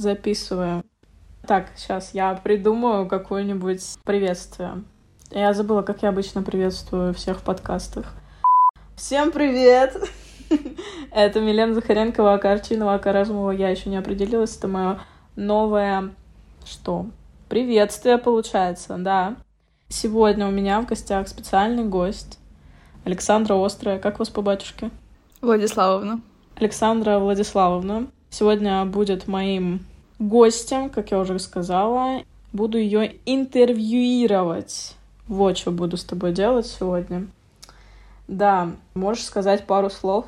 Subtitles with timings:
[0.00, 0.82] Записываю.
[1.46, 4.82] Так, сейчас я придумаю какое-нибудь приветствие.
[5.30, 8.14] Я забыла, как я обычно приветствую всех в подкастах.
[8.96, 9.94] Всем привет!
[11.12, 13.50] Это Милена Захаренкова, Акарчинова, Акаразмова.
[13.50, 14.56] Я еще не определилась.
[14.56, 15.00] Это мое
[15.36, 16.14] новое...
[16.64, 17.04] Что?
[17.50, 19.36] Приветствие, получается, да.
[19.90, 22.38] Сегодня у меня в гостях специальный гость.
[23.04, 23.98] Александра Острая.
[23.98, 24.92] Как вас по батюшке?
[25.42, 26.22] Владиславовна.
[26.56, 28.06] Александра Владиславовна.
[28.30, 29.84] Сегодня будет моим
[30.20, 32.22] гостем, как я уже сказала.
[32.52, 34.94] Буду ее интервьюировать.
[35.26, 37.26] Вот что буду с тобой делать сегодня.
[38.28, 40.26] Да, можешь сказать пару слов?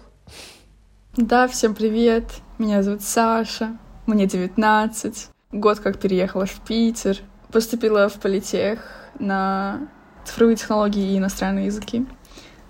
[1.17, 2.25] Да, всем привет.
[2.59, 3.77] Меня зовут Саша.
[4.07, 5.29] Мне 19.
[5.53, 7.19] Год как переехала в Питер.
[7.53, 8.81] Поступила в политех
[9.19, 9.89] на
[10.25, 12.07] цифровые технологии и иностранные языки.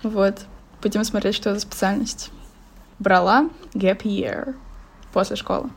[0.03, 0.47] Вот.
[0.83, 2.31] Будем смотреть, что за специальность.
[2.98, 4.56] Брала gap year
[5.12, 5.70] после школы.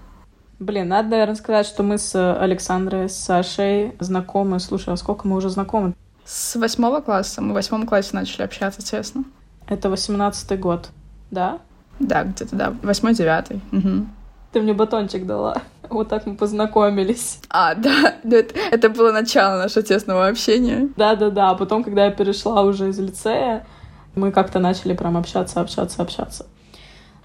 [0.60, 4.60] Блин, надо, наверное, сказать, что мы с Александрой, с Сашей знакомы.
[4.60, 5.94] Слушай, а сколько мы уже знакомы?
[6.24, 7.42] С восьмого класса.
[7.42, 9.26] Мы в восьмом классе начали общаться, честно.
[9.68, 10.90] Это восемнадцатый год,
[11.30, 11.60] да?
[12.00, 12.74] Да, где-то, да.
[12.84, 13.62] Восьмой-девятый.
[13.72, 14.06] Угу.
[14.54, 15.62] Ты мне батончик дала.
[15.90, 17.40] Вот так мы познакомились.
[17.48, 20.90] А, да, это, это было начало нашего тесного общения.
[20.98, 23.68] Да-да-да, а потом, когда я перешла уже из лицея,
[24.16, 26.48] мы как-то начали прям общаться, общаться, общаться.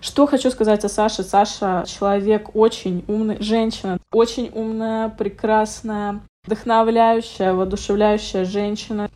[0.00, 1.22] Что хочу сказать о Саше.
[1.22, 9.10] Саша человек очень умный, женщина очень умная, прекрасная, вдохновляющая, воодушевляющая женщина.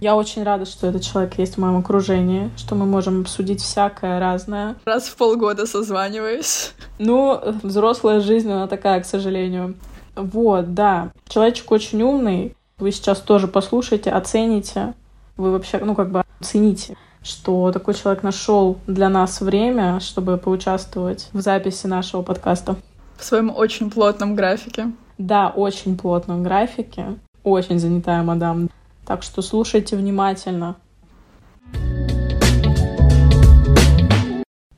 [0.00, 4.18] Я очень рада, что этот человек есть в моем окружении, что мы можем обсудить всякое
[4.18, 4.74] разное.
[4.84, 6.72] Раз в полгода созваниваюсь.
[6.98, 9.74] Ну, взрослая жизнь, она такая, к сожалению.
[10.16, 11.12] Вот, да.
[11.28, 12.56] Человечек очень умный.
[12.78, 14.94] Вы сейчас тоже послушайте, оцените.
[15.36, 21.28] Вы вообще, ну, как бы оцените что такой человек нашел для нас время, чтобы поучаствовать
[21.32, 22.76] в записи нашего подкаста.
[23.16, 24.92] В своем очень плотном графике.
[25.18, 27.18] Да, очень плотном графике.
[27.44, 28.68] Очень занятая мадам.
[29.06, 30.76] Так что слушайте внимательно.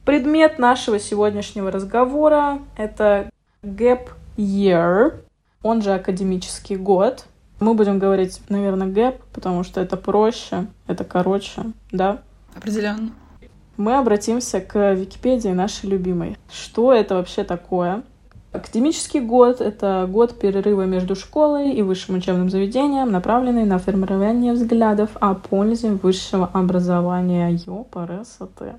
[0.05, 3.31] Предмет нашего сегодняшнего разговора— это
[3.63, 5.15] gap year,
[5.63, 7.25] он же академический год.
[7.59, 12.21] Мы будем говорить, наверное, gap, потому что это проще, это короче, да?
[12.55, 13.11] Определенно.
[13.77, 16.37] Мы обратимся к Википедии нашей любимой.
[16.51, 18.05] Что это вообще такое?
[18.53, 25.11] Академический год— это год перерыва между школой и высшим учебным заведением, направленный на формирование взглядов
[25.19, 27.59] о пользе высшего образования.
[27.67, 28.77] Ёпарасоте.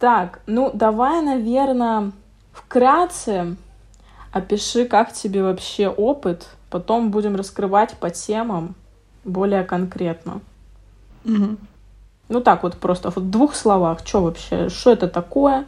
[0.00, 2.10] Так, ну давай, наверное,
[2.52, 3.56] вкратце
[4.32, 8.74] опиши, как тебе вообще опыт, потом будем раскрывать по темам
[9.24, 10.40] более конкретно.
[11.24, 11.56] Угу.
[12.28, 15.66] Ну так вот просто в двух словах, что вообще, что это такое?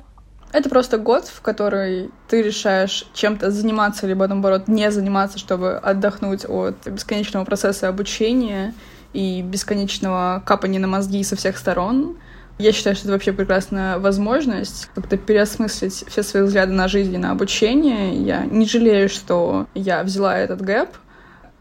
[0.52, 6.46] Это просто год, в который ты решаешь чем-то заниматься, либо наоборот не заниматься, чтобы отдохнуть
[6.48, 8.72] от бесконечного процесса обучения
[9.12, 12.16] и бесконечного капания на мозги со всех сторон.
[12.58, 17.18] Я считаю, что это вообще прекрасная возможность как-то переосмыслить все свои взгляды на жизнь и
[17.18, 18.14] на обучение.
[18.14, 20.88] Я не жалею, что я взяла этот gap,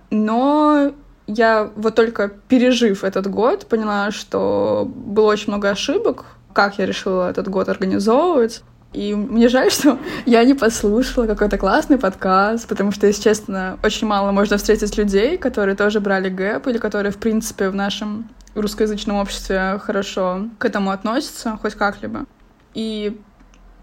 [0.09, 0.93] но
[1.27, 7.29] я вот только пережив этот год, поняла, что было очень много ошибок, как я решила
[7.29, 8.63] этот год организовывать.
[8.93, 14.07] И мне жаль, что я не послушала какой-то классный подкаст, потому что, если честно, очень
[14.07, 19.17] мало можно встретить людей, которые тоже брали gap, или которые, в принципе, в нашем русскоязычном
[19.17, 22.25] обществе хорошо к этому относятся, хоть как-либо.
[22.73, 23.19] И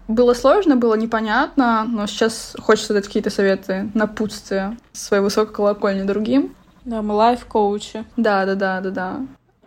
[0.07, 6.55] было сложно, было непонятно, но сейчас хочется дать какие-то советы, напутствия своей высокой колокольни другим.
[6.85, 8.05] Да, мы лайф-коучи.
[8.17, 9.21] Да, да, да, да, да.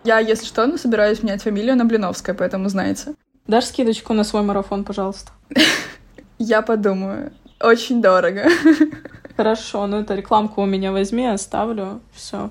[0.05, 3.15] Я, если что, ну, собираюсь менять фамилию на Блиновская, поэтому знаете.
[3.47, 5.33] Дашь скидочку на свой марафон, пожалуйста?
[6.39, 7.33] Я подумаю.
[7.61, 8.45] Очень дорого.
[9.37, 12.01] Хорошо, ну это рекламку у меня возьми, оставлю.
[12.13, 12.51] Все.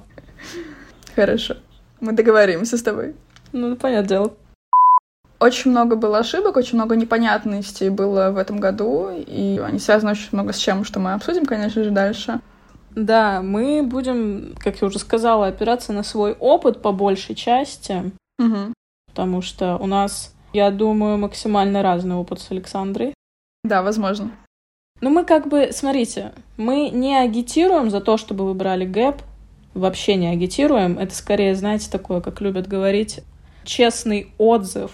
[1.16, 1.56] Хорошо.
[2.00, 3.16] Мы договоримся с тобой.
[3.52, 4.34] Ну, понятное дело.
[5.40, 10.30] Очень много было ошибок, очень много непонятностей было в этом году, и они связаны очень
[10.32, 12.40] много с чем, что мы обсудим, конечно же, дальше.
[12.96, 18.74] Да, мы будем, как я уже сказала, опираться на свой опыт по большей части, угу.
[19.08, 23.14] потому что у нас, я думаю, максимально разный опыт с Александрой.
[23.66, 24.32] Да, возможно.
[25.02, 29.22] Ну, мы как бы, смотрите, мы не агитируем за то, чтобы вы брали гэп,
[29.74, 30.98] вообще не агитируем.
[30.98, 33.20] Это скорее, знаете, такое, как любят говорить,
[33.66, 34.92] честный отзыв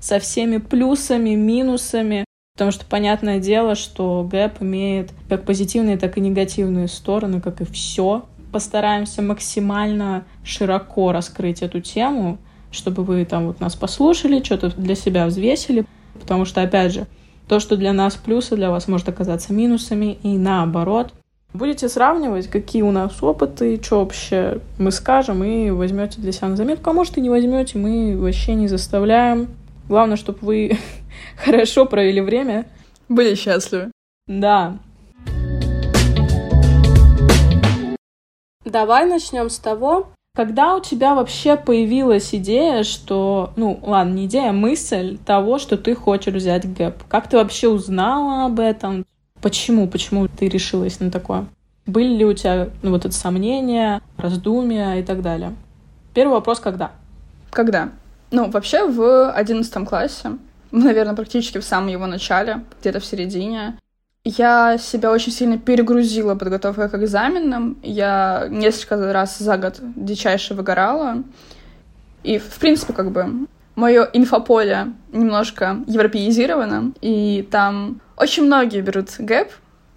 [0.00, 2.24] со всеми плюсами, минусами,
[2.56, 7.64] Потому что понятное дело, что гэп имеет как позитивные, так и негативные стороны, как и
[7.64, 8.26] все.
[8.52, 12.38] Постараемся максимально широко раскрыть эту тему,
[12.70, 15.84] чтобы вы там вот нас послушали, что-то для себя взвесили.
[16.20, 17.08] Потому что, опять же,
[17.48, 21.12] то, что для нас плюсы, для вас может оказаться минусами, и наоборот.
[21.52, 26.56] Будете сравнивать, какие у нас опыты, что вообще мы скажем, и возьмете для себя на
[26.56, 26.88] заметку.
[26.88, 29.48] А может и не возьмете, мы вообще не заставляем.
[29.88, 30.78] Главное, чтобы вы
[31.36, 32.66] хорошо провели время.
[33.08, 33.90] Были счастливы.
[34.26, 34.78] Да.
[38.64, 44.50] Давай начнем с того, когда у тебя вообще появилась идея, что, ну, ладно, не идея,
[44.50, 47.04] а мысль того, что ты хочешь взять гэп?
[47.08, 49.06] Как ты вообще узнала об этом?
[49.40, 49.86] Почему?
[49.86, 51.46] Почему ты решилась на такое?
[51.86, 55.54] Были ли у тебя ну, вот это сомнения, раздумия и так далее?
[56.14, 56.92] Первый вопрос— когда?
[57.50, 57.90] Когда?
[58.34, 60.38] Ну, вообще в одиннадцатом классе,
[60.72, 63.78] наверное, практически в самом его начале, где-то в середине,
[64.24, 67.76] я себя очень сильно перегрузила подготовкой к экзаменам.
[67.82, 71.22] Я несколько раз за год дичайше выгорала.
[72.24, 73.46] И, в принципе, как бы
[73.76, 79.52] мое инфополе немножко европеизировано, и там очень многие берут гэп.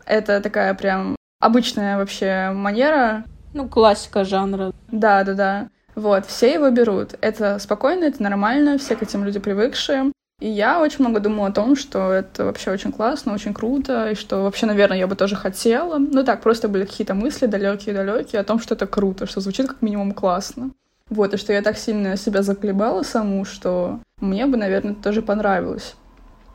[0.05, 3.23] Это такая прям обычная вообще манера.
[3.55, 4.73] Ну, классика жанра.
[4.91, 5.69] Да, да, да.
[5.97, 7.15] Вот, все его берут.
[7.21, 10.11] Это спокойно, это нормально, все к этим люди привыкшие.
[10.39, 14.13] И я очень много думала о том, что это вообще очень классно, очень круто, и
[14.13, 15.97] что вообще, наверное, я бы тоже хотела.
[15.97, 19.81] Ну так, просто были какие-то мысли далекие-далекие о том, что это круто, что звучит как
[19.81, 20.69] минимум классно.
[21.09, 25.95] Вот, и что я так сильно себя заколебала саму, что мне бы, наверное, тоже понравилось.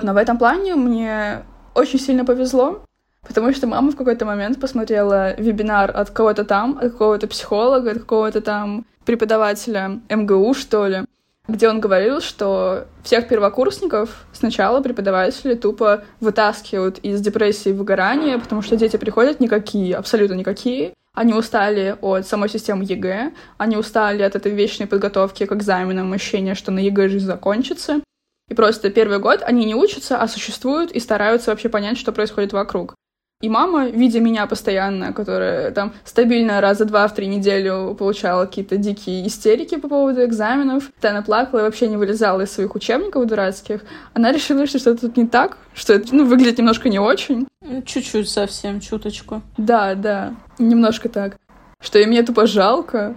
[0.00, 1.42] Но в этом плане мне
[1.74, 2.84] очень сильно повезло,
[3.26, 7.98] потому что мама в какой-то момент посмотрела вебинар от кого-то там, от какого-то психолога, от
[7.98, 11.04] какого-то там преподавателя МГУ, что ли,
[11.48, 18.62] где он говорил, что всех первокурсников сначала преподаватели тупо вытаскивают из депрессии и выгорания, потому
[18.62, 24.34] что дети приходят никакие, абсолютно никакие, они устали от самой системы ЕГЭ, они устали от
[24.34, 28.00] этой вечной подготовки к экзаменам, ощущения, что на ЕГЭ жизнь закончится.
[28.48, 32.52] И просто первый год они не учатся, а существуют и стараются вообще понять, что происходит
[32.52, 32.94] вокруг.
[33.42, 38.76] И мама, видя меня постоянно, которая там стабильно раза два в три неделю получала какие-то
[38.76, 43.82] дикие истерики по поводу экзаменов, она плакала и вообще не вылезала из своих учебников дурацких,
[44.14, 47.48] она решила, что что-то тут не так, что это ну, выглядит немножко не очень.
[47.62, 49.42] Ну, чуть-чуть совсем, чуточку.
[49.56, 51.36] Да, да, немножко так.
[51.80, 53.16] Что и мне тупо жалко.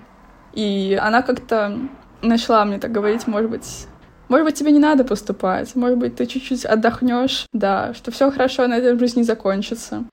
[0.53, 1.77] И она как-то
[2.23, 3.87] начала мне так говорить, может быть,
[4.29, 8.67] может быть, тебе не надо поступать, может быть, ты чуть-чуть отдохнешь, да, что все хорошо
[8.67, 10.03] на этом жизни закончится.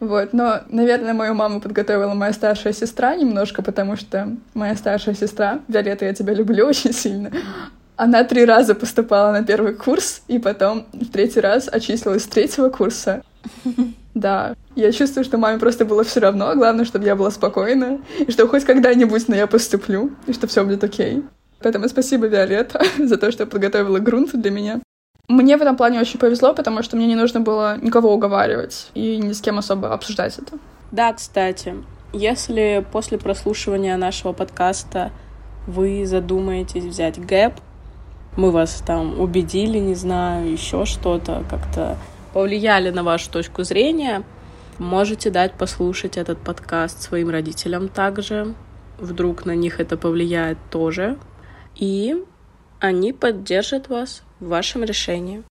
[0.00, 5.60] Вот, но, наверное, мою маму подготовила моя старшая сестра немножко, потому что моя старшая сестра,
[5.68, 7.30] Виолетта, я тебя люблю очень сильно,
[7.96, 12.70] она три раза поступала на первый курс, и потом в третий раз очислилась с третьего
[12.70, 13.22] курса.
[14.12, 18.28] Да, я чувствую, что маме просто было все равно, главное, чтобы я была спокойна, и
[18.32, 21.22] что хоть когда-нибудь на я поступлю, и что все будет окей.
[21.62, 24.80] Поэтому спасибо, Виолетта, за то, что подготовила грунт для меня.
[25.28, 29.16] Мне в этом плане очень повезло, потому что мне не нужно было никого уговаривать и
[29.18, 30.58] ни с кем особо обсуждать это.
[30.90, 31.76] Да, кстати,
[32.12, 35.12] если после прослушивания нашего подкаста
[35.68, 37.52] вы задумаетесь взять гэп,
[38.36, 41.96] мы вас там убедили, не знаю, еще что-то, как-то
[42.32, 44.24] повлияли на вашу точку зрения,
[44.78, 48.54] можете дать послушать этот подкаст своим родителям также.
[48.98, 51.18] Вдруг на них это повлияет тоже
[51.80, 52.14] и
[52.78, 55.42] они поддержат вас в вашем решении.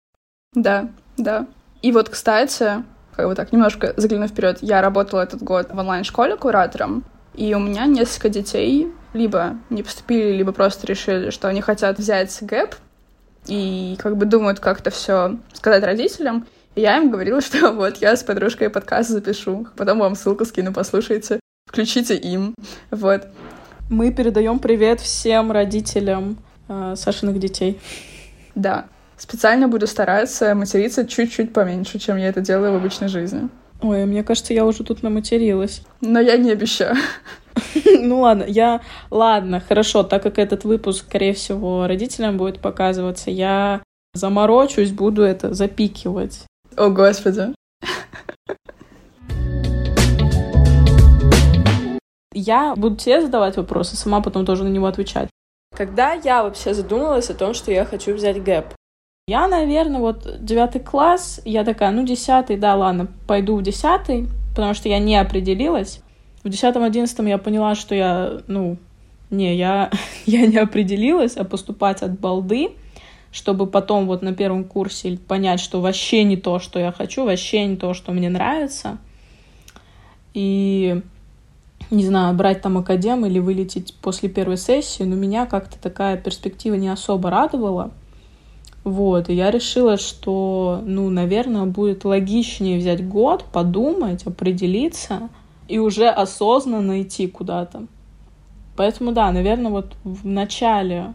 [0.53, 1.47] Да, да.
[1.81, 2.83] И вот, кстати,
[3.15, 7.59] как бы так немножко заглянув вперед, я работала этот год в онлайн-школе куратором, и у
[7.59, 12.75] меня несколько детей либо не поступили, либо просто решили, что они хотят взять гэп,
[13.47, 16.45] и как бы думают, как это все сказать родителям.
[16.75, 20.73] И я им говорила, что вот я с подружкой подкаст запишу, потом вам ссылку скину,
[20.73, 22.53] послушайте, включите им,
[22.91, 23.27] вот.
[23.89, 27.79] Мы передаем привет всем родителям э, Сашиных детей.
[28.53, 28.85] Да.
[29.17, 33.49] Специально буду стараться материться чуть-чуть поменьше, чем я это делаю в обычной жизни.
[33.81, 35.81] Ой, мне кажется, я уже тут наматерилась.
[36.01, 36.95] Но я не обещаю.
[38.01, 38.81] Ну ладно, я...
[39.09, 43.81] Ладно, хорошо, так как этот выпуск, скорее всего, родителям будет показываться, я
[44.13, 46.45] заморочусь, буду это запикивать.
[46.77, 47.53] О, Господи.
[52.39, 55.29] Я буду тебе задавать вопросы, сама потом тоже на него отвечать.
[55.75, 58.73] Когда я вообще задумалась о том, что я хочу взять гэп?
[59.27, 64.73] Я, наверное, вот девятый класс, я такая, ну, десятый, да, ладно, пойду в десятый, потому
[64.73, 66.01] что я не определилась.
[66.43, 68.77] В десятом, одиннадцатом я поняла, что я, ну,
[69.29, 69.91] не, я,
[70.25, 72.69] я не определилась, а поступать от балды,
[73.31, 77.65] чтобы потом вот на первом курсе понять, что вообще не то, что я хочу, вообще
[77.65, 78.97] не то, что мне нравится.
[80.33, 81.01] И
[81.91, 86.75] не знаю, брать там академ или вылететь после первой сессии, но меня как-то такая перспектива
[86.75, 87.91] не особо радовала.
[88.83, 95.29] Вот, и я решила, что, ну, наверное, будет логичнее взять год, подумать, определиться,
[95.67, 97.83] и уже осознанно идти куда-то.
[98.75, 101.13] Поэтому, да, наверное, вот в начале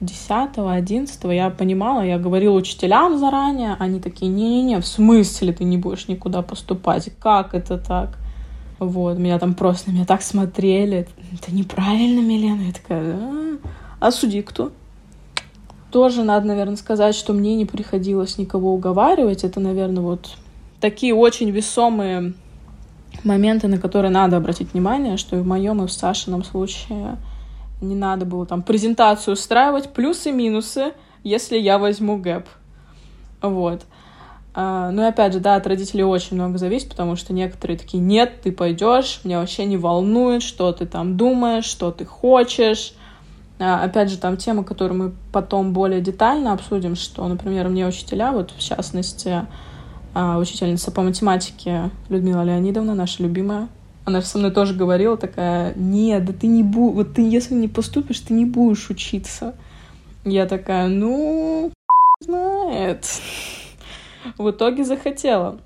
[0.00, 5.78] 10 11 я понимала, я говорила учителям заранее, они такие, не-не-не, в смысле ты не
[5.78, 7.10] будешь никуда поступать?
[7.18, 8.16] Как это так?
[8.78, 11.08] Вот, меня там просто на меня так смотрели.
[11.32, 12.64] Это неправильно, Милена.
[12.64, 13.58] Я такая, а,
[14.00, 14.72] а суди кто?
[15.90, 19.44] Тоже надо, наверное, сказать, что мне не приходилось никого уговаривать.
[19.44, 20.36] Это, наверное, вот
[20.80, 22.34] такие очень весомые
[23.24, 27.16] моменты, на которые надо обратить внимание, что и в моем, и в Сашином случае
[27.80, 30.92] не надо было там презентацию устраивать, плюсы и минусы,
[31.22, 32.46] если я возьму гэп.
[33.40, 33.82] Вот.
[34.58, 38.02] А, ну и опять же, да, от родителей очень много зависит, потому что некоторые такие,
[38.02, 42.94] нет, ты пойдешь, меня вообще не волнует, что ты там думаешь, что ты хочешь.
[43.58, 48.32] А, опять же, там тема, которую мы потом более детально обсудим, что, например, мне учителя,
[48.32, 49.46] вот в частности,
[50.14, 53.68] а, учительница по математике Людмила Леонидовна, наша любимая,
[54.06, 57.52] она же со мной тоже говорила такая, нет, да ты не будешь, вот ты если
[57.52, 59.54] не поступишь, ты не будешь учиться.
[60.24, 61.72] Я такая, ну,
[62.20, 63.04] знает.
[64.38, 65.58] В итоге захотела.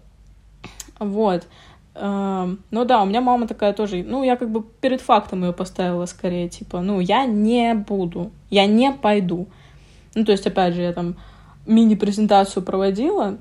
[0.98, 1.46] Вот.
[1.94, 5.52] Эм, ну да, у меня мама такая тоже, ну, я как бы перед фактом ее
[5.52, 9.48] поставила скорее, типа, ну, я не буду, я не пойду.
[10.14, 11.16] Ну, то есть, опять же, я там
[11.66, 13.38] мини-презентацию проводила,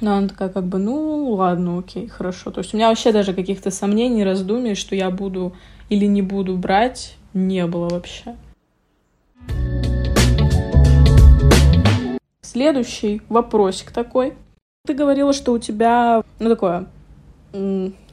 [0.00, 2.50] но она такая как бы, ну, ладно, окей, хорошо.
[2.50, 5.54] То есть у меня вообще даже каких-то сомнений, раздумий, что я буду
[5.88, 8.36] или не буду брать, не было вообще.
[12.52, 14.34] Следующий вопросик такой.
[14.86, 16.84] Ты говорила, что у тебя, ну, такое,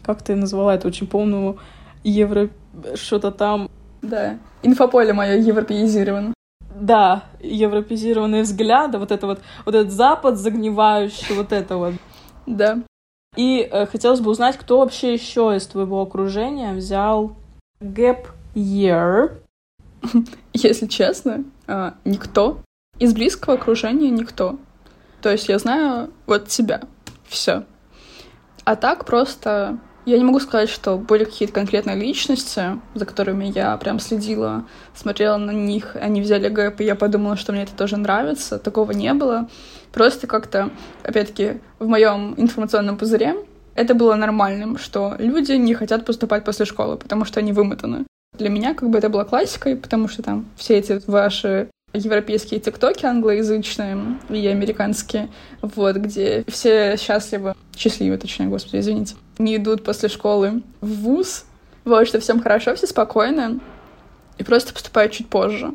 [0.01, 1.58] как ты назвала это очень полную
[2.05, 2.50] евро...
[2.96, 3.69] что-то там.
[4.01, 6.34] Да, инфополе мое европеизировано
[6.74, 11.96] да, европезированные взгляды, вот это вот, вот этот запад загнивающий, вот это вот.
[12.46, 12.79] Да.
[13.36, 17.36] И э, хотелось бы узнать, кто вообще еще из твоего окружения взял
[17.81, 19.34] gap year?
[20.53, 22.60] Если честно, э, никто.
[22.99, 24.59] Из близкого окружения никто.
[25.21, 26.81] То есть я знаю вот тебя.
[27.27, 27.63] Все.
[28.65, 33.77] А так просто я не могу сказать, что были какие-то конкретные личности, за которыми я
[33.77, 34.65] прям следила,
[34.95, 38.59] смотрела на них, они взяли гэп, и я подумала, что мне это тоже нравится.
[38.59, 39.49] Такого не было.
[39.93, 40.71] Просто как-то,
[41.03, 43.35] опять-таки, в моем информационном пузыре
[43.75, 48.05] это было нормальным, что люди не хотят поступать после школы, потому что они вымотаны.
[48.37, 53.05] Для меня как бы это была классикой, потому что там все эти ваши европейские тиктоки
[53.05, 55.29] англоязычные и американские,
[55.62, 61.46] вот, где все счастливы, счастливы, точнее, господи, извините, не идут после школы в вуз,
[61.86, 63.60] вот, что всем хорошо, все спокойно,
[64.38, 65.74] и просто поступают чуть позже.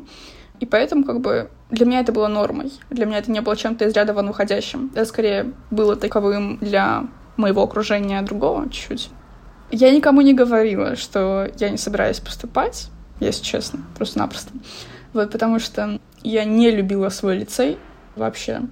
[0.59, 2.71] И поэтому, как бы, для меня это было нормой.
[2.89, 4.91] Для меня это не было чем-то из ряда вон выходящим.
[4.95, 7.07] Это скорее было таковым для
[7.37, 9.09] моего окружения другого чуть-чуть.
[9.71, 14.51] Я никому не говорила, что я не собираюсь поступать, если честно, просто-напросто.
[15.15, 17.77] Вот, потому что я не любила свой лицей
[18.17, 18.63] вообще.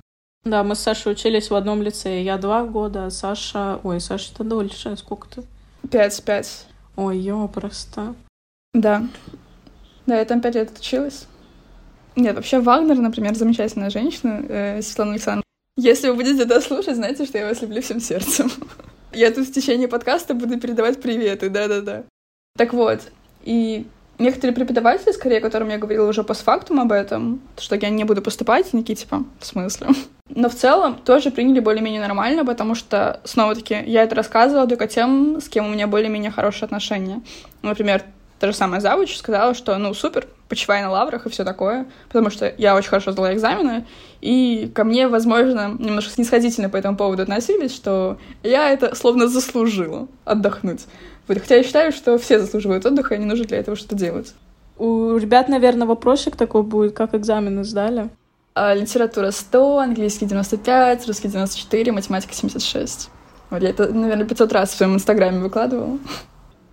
[0.43, 2.25] Да, мы с Сашей учились в одном лицее.
[2.25, 3.79] Я два года, а Саша...
[3.81, 4.97] Ой, Саша, ты дольше.
[4.97, 5.43] Сколько ты?
[5.89, 6.65] Пять, пять.
[6.97, 8.13] Ой, ё, просто.
[8.73, 9.07] Да.
[10.05, 11.27] Да, я там пять лет училась.
[12.17, 15.43] Нет, вообще Вагнер, например, замечательная женщина, э, Светлана Александровна.
[15.77, 18.51] Если вы будете это слушать, знаете, что я вас люблю всем сердцем.
[19.13, 22.03] Я тут в течение подкаста буду передавать приветы, да-да-да.
[22.57, 22.99] Так вот,
[23.43, 23.87] и
[24.23, 28.73] некоторые преподаватели, скорее, которым я говорила уже постфактум об этом, что я не буду поступать,
[28.73, 29.89] они такие, типа, в смысле?
[30.29, 35.39] Но в целом тоже приняли более-менее нормально, потому что, снова-таки, я это рассказывала только тем,
[35.41, 37.21] с кем у меня более-менее хорошие отношения.
[37.61, 38.03] Например,
[38.43, 42.29] та же самая завуч сказала, что, ну, супер, почивай на лаврах и все такое, потому
[42.29, 43.85] что я очень хорошо сдала экзамены,
[44.19, 50.09] и ко мне, возможно, немножко снисходительно по этому поводу относились, что я это словно заслужила
[50.25, 50.81] отдохнуть.
[51.29, 54.33] Вот, хотя я считаю, что все заслуживают отдыха, и не нужно для этого что-то делать.
[54.77, 58.09] У ребят, наверное, вопросик такой будет, как экзамены сдали?
[58.55, 63.09] А, литература 100, английский 95, русский 94, математика 76.
[63.51, 65.97] Вот я это, наверное, 500 раз в своем инстаграме выкладывала.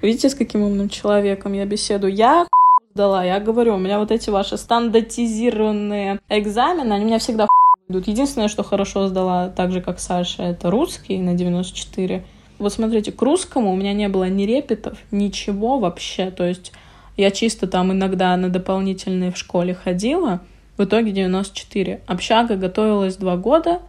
[0.02, 2.14] Видите, с каким умным человеком я беседую?
[2.14, 2.46] Я
[2.94, 7.48] сдала, я говорю, у меня вот эти ваши стандартизированные экзамены, они меня всегда
[7.88, 8.08] идут.
[8.08, 12.24] Единственное, что хорошо сдала, так же, как Саша, это русский на 94.
[12.58, 16.30] Вот смотрите, к русскому у меня не было ни репетов, ничего вообще.
[16.30, 16.72] То есть
[17.18, 20.40] я чисто там иногда на дополнительные в школе ходила.
[20.78, 22.00] В итоге 94.
[22.06, 23.82] Общага готовилась два года.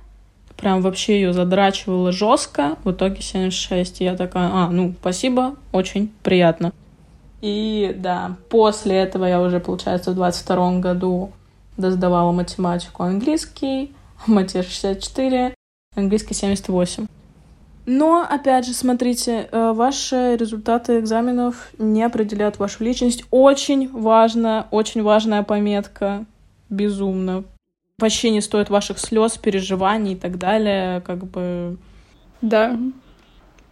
[0.62, 2.78] Прям вообще ее задрачивала жестко.
[2.84, 4.02] В итоге 76.
[4.02, 6.72] И я такая, а, ну, спасибо, очень приятно.
[7.42, 11.32] И да, после этого я уже, получается, в 22 году
[11.78, 13.92] досдавала математику, английский,
[14.28, 15.56] математика 64,
[15.96, 17.08] английский 78.
[17.88, 23.26] Но, опять же, смотрите, э, ваши результаты экзаменов не определяют вашу личность.
[23.32, 26.26] Очень важно, очень важная пометка.
[26.70, 27.44] Безумно.
[28.02, 31.02] Вообще не стоит ваших слез, переживаний и так далее.
[31.02, 31.78] Как бы...
[32.42, 32.78] Да.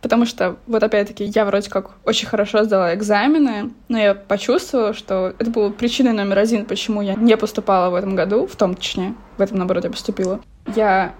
[0.02, 5.34] Потому что, вот опять-таки, я вроде как очень хорошо сдала экзамены, но я почувствовала, что
[5.38, 9.16] это было причиной номер один, почему я не поступала в этом году, в том, точнее,
[9.38, 10.40] в этом, наоборот, я поступила.
[10.74, 11.14] Я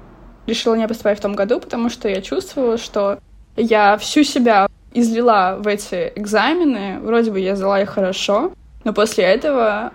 [0.48, 3.20] решила не поступать в том году, потому что я чувствовала, что
[3.58, 8.54] я всю себя излила в эти экзамены, вроде бы я сдала их хорошо,
[8.86, 9.92] но после этого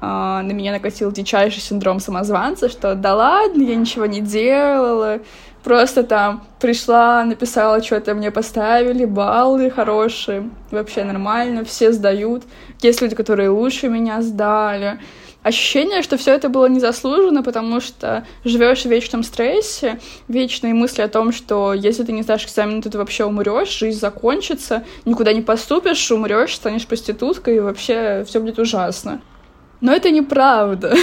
[0.00, 5.20] на меня накатил дичайший синдром самозванца, что да ладно, я ничего не делала,
[5.62, 12.44] просто там пришла, написала, что-то мне поставили, баллы хорошие, вообще нормально, все сдают.
[12.82, 14.98] Есть люди, которые лучше меня сдали
[15.44, 21.08] ощущение, что все это было незаслуженно, потому что живешь в вечном стрессе, вечные мысли о
[21.08, 25.42] том, что если ты не сдашь экзамен, то ты вообще умрешь, жизнь закончится, никуда не
[25.42, 29.20] поступишь, умрешь, станешь проституткой, и вообще все будет ужасно.
[29.84, 30.96] Но это неправда.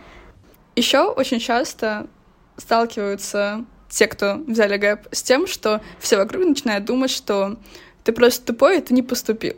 [0.76, 2.06] Еще очень часто
[2.56, 7.58] сталкиваются те, кто взяли ГЭП, с тем, что все вокруг начинают думать, что
[8.04, 9.56] ты просто тупой, и ты не поступил.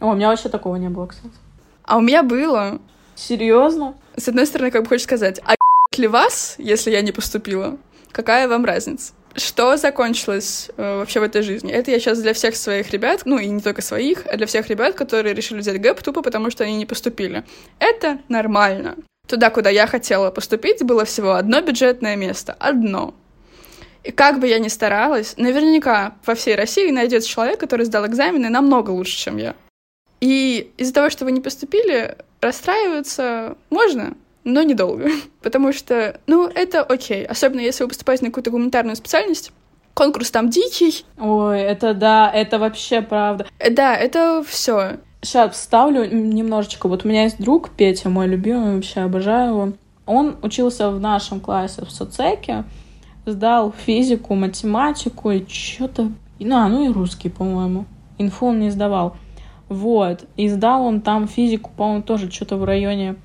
[0.00, 1.34] О, у меня вообще такого не было, кстати.
[1.82, 2.78] А у меня было.
[3.16, 3.94] Серьезно?
[4.16, 5.56] С одной стороны, как бы хочешь сказать, а
[5.94, 7.76] ли вас, если я не поступила?
[8.12, 9.12] Какая вам разница?
[9.36, 11.72] Что закончилось э, вообще в этой жизни?
[11.72, 14.68] Это я сейчас для всех своих ребят, ну и не только своих, а для всех
[14.68, 17.44] ребят, которые решили взять ГЭП тупо потому, что они не поступили.
[17.78, 18.96] Это нормально.
[19.28, 22.56] Туда, куда я хотела поступить, было всего одно бюджетное место.
[22.58, 23.14] Одно.
[24.02, 28.48] И как бы я ни старалась, наверняка во всей России найдется человек, который сдал экзамены
[28.48, 29.54] намного лучше, чем я.
[30.20, 35.08] И из-за того, что вы не поступили, расстраиваться можно, но недолго.
[35.42, 37.24] Потому что, ну, это окей.
[37.24, 39.52] Особенно если вы поступаете на какую-то гуманитарную специальность,
[39.94, 41.04] конкурс там дикий.
[41.18, 43.46] Ой, это да, это вообще правда.
[43.70, 44.98] Да, это все.
[45.22, 46.88] Сейчас вставлю немножечко.
[46.88, 49.72] Вот у меня есть друг Петя, мой любимый, вообще обожаю его.
[50.06, 52.64] Он учился в нашем классе в соцеке,
[53.26, 56.10] сдал физику, математику и что-то...
[56.38, 57.84] Ну, а, ну и русский, по-моему.
[58.18, 59.16] Инфу он не сдавал.
[59.68, 60.24] Вот.
[60.36, 63.16] И сдал он там физику, по-моему, тоже что-то в районе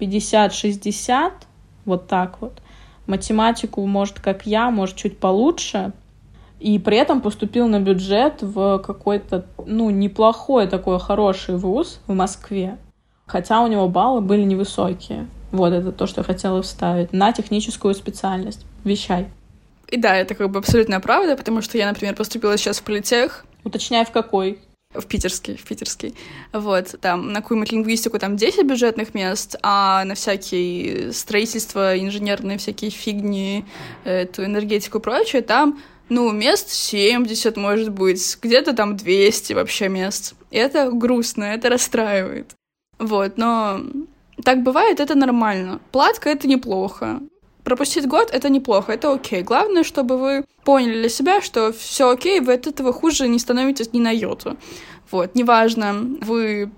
[0.00, 1.32] 50-60.
[1.84, 2.60] Вот так вот.
[3.06, 5.92] Математику, может, как я, может, чуть получше.
[6.60, 12.78] И при этом поступил на бюджет в какой-то, ну, неплохой такой хороший вуз в Москве.
[13.26, 15.26] Хотя у него баллы были невысокие.
[15.52, 17.12] Вот это то, что я хотела вставить.
[17.12, 18.64] На техническую специальность.
[18.84, 19.28] Вещай.
[19.88, 23.44] И да, это как бы абсолютная правда, потому что я, например, поступила сейчас в политех.
[23.64, 24.58] Уточняй, в какой
[24.94, 26.14] в питерский, в питерский.
[26.52, 32.90] Вот, там на какую-нибудь лингвистику там 10 бюджетных мест, а на всякие строительства, инженерные всякие
[32.90, 33.64] фигни,
[34.04, 40.34] эту энергетику и прочее, там, ну, мест 70, может быть, где-то там 200 вообще мест.
[40.50, 42.54] И это грустно, это расстраивает.
[42.98, 43.80] Вот, но
[44.44, 45.80] так бывает, это нормально.
[45.92, 47.20] Платка— это неплохо.
[47.64, 49.42] Пропустить год— это неплохо, это окей.
[49.42, 53.92] Главное, чтобы вы поняли для себя, что все окей, вы от этого хуже не становитесь
[53.94, 54.58] ни на йоту.
[55.10, 56.70] Вот, неважно, вы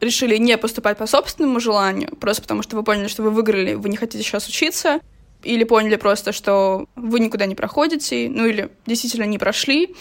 [0.00, 3.88] решили не поступать по собственному желанию, просто потому что вы поняли, что вы выиграли, вы
[3.88, 5.00] не хотите сейчас учиться,
[5.42, 9.94] или поняли просто, что вы никуда не проходите, ну или действительно не прошли.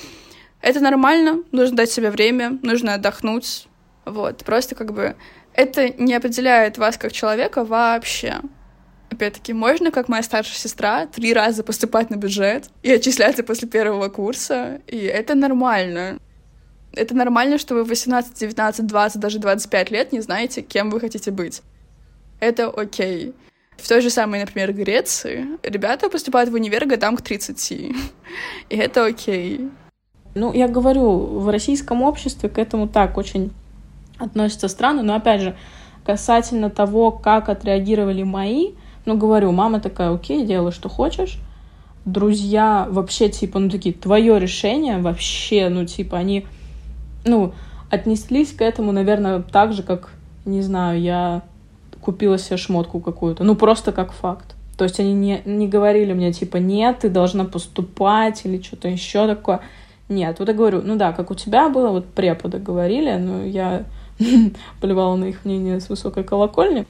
[0.61, 3.67] Это нормально, нужно дать себе время, нужно отдохнуть.
[4.05, 5.15] Вот, просто как бы
[5.53, 8.41] это не определяет вас как человека вообще.
[9.11, 14.07] Опять-таки, можно, как моя старшая сестра, три раза поступать на бюджет и отчисляться после первого
[14.09, 16.19] курса, и это нормально.
[16.93, 20.99] Это нормально, что вы в 18, 19, 20, даже 25 лет не знаете, кем вы
[20.99, 21.61] хотите быть.
[22.39, 23.33] Это окей.
[23.77, 27.71] В той же самой, например, Греции ребята поступают в универ годам к 30.
[27.71, 27.95] И
[28.69, 29.69] это окей.
[30.35, 33.51] Ну, я говорю, в российском обществе к этому так очень
[34.17, 35.55] относятся странно, но опять же,
[36.05, 38.73] касательно того, как отреагировали мои,
[39.05, 41.37] ну, говорю, мама такая, окей, делай, что хочешь.
[42.05, 46.45] Друзья вообще, типа, ну, такие, твое решение вообще, ну, типа, они,
[47.25, 47.53] ну,
[47.89, 50.11] отнеслись к этому, наверное, так же, как,
[50.45, 51.41] не знаю, я
[52.01, 53.43] купила себе шмотку какую-то.
[53.43, 54.55] Ну, просто как факт.
[54.77, 59.27] То есть они не, не говорили мне, типа, нет, ты должна поступать или что-то еще
[59.27, 59.59] такое.
[60.07, 63.83] Нет, вот я говорю, ну да, как у тебя было, вот преподы говорили, но я
[64.81, 66.85] поливала на их мнение с высокой колокольни.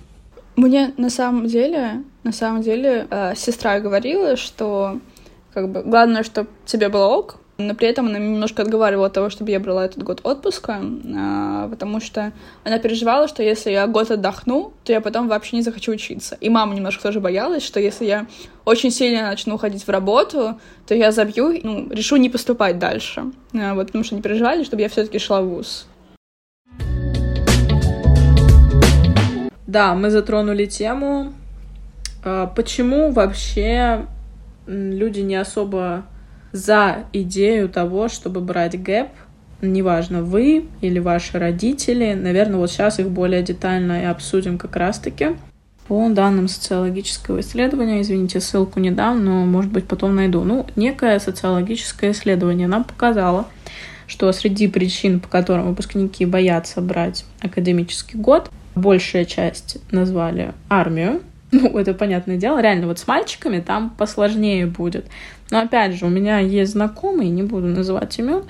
[0.59, 4.99] Мне на самом деле, на самом деле, э, сестра говорила, что
[5.53, 9.29] как бы главное, чтобы тебе было ок, но при этом она немножко отговаривала от того,
[9.29, 10.81] чтобы я брала этот год отпуска,
[11.15, 12.33] а, потому что
[12.65, 16.37] она переживала, что если я год отдохну, то я потом вообще не захочу учиться.
[16.41, 18.27] И мама немножко тоже боялась, что если я
[18.65, 23.31] очень сильно начну уходить в работу, то я забью, ну, решу не поступать дальше.
[23.53, 25.87] А, вот, потому что они переживали, чтобы я все-таки шла в ВУЗ.
[29.69, 31.31] Да, мы затронули тему,
[32.23, 34.07] а, почему вообще
[34.65, 36.05] люди не особо
[36.51, 39.09] за идею того, чтобы брать гэп,
[39.61, 42.15] неважно, вы или ваши родители.
[42.15, 45.35] Наверное, вот сейчас их более детально и обсудим как раз-таки.
[45.87, 50.43] По данным социологического исследования, извините, ссылку не дам, но, может быть, потом найду.
[50.43, 53.45] Ну, некое социологическое исследование нам показало,
[54.07, 61.77] что среди причин, по которым выпускники боятся брать академический год, большая часть назвали армию, ну,
[61.77, 62.61] это понятное дело.
[62.61, 65.05] Реально, вот с мальчиками там посложнее будет.
[65.51, 68.43] Но опять же, у меня есть знакомый, не буду называть имен,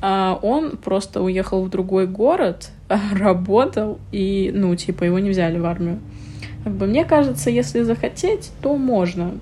[0.00, 2.70] а, он просто уехал в другой город,
[3.12, 5.98] работал, и, ну, типа, его не взяли в армию.
[6.64, 9.32] Как бы мне кажется, если захотеть, то можно.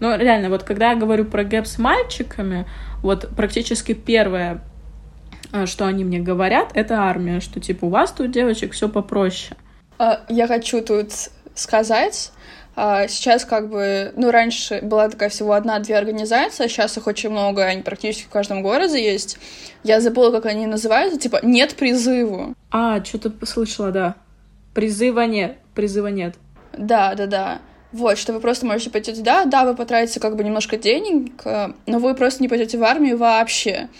[0.00, 2.66] Но реально, вот когда я говорю про гэп с мальчиками,
[3.02, 4.60] вот практически первое,
[5.66, 9.56] что они мне говорят, это армия, что типа у вас тут девочек все попроще.
[9.98, 11.12] А, я хочу тут
[11.54, 12.32] сказать.
[12.74, 17.28] А, сейчас как бы, ну, раньше была такая всего одна-две организации, а сейчас их очень
[17.28, 19.38] много, они практически в каждом городе есть.
[19.84, 22.54] Я забыла, как они называются, типа «Нет призыву».
[22.70, 24.14] А, что-то слышала, да.
[24.74, 26.36] Призыва нет, призыва нет.
[26.76, 27.58] Да, да, да.
[27.92, 31.98] Вот, что вы просто можете пойти туда, да, вы потратите как бы немножко денег, но
[31.98, 33.90] вы просто не пойдете в армию вообще.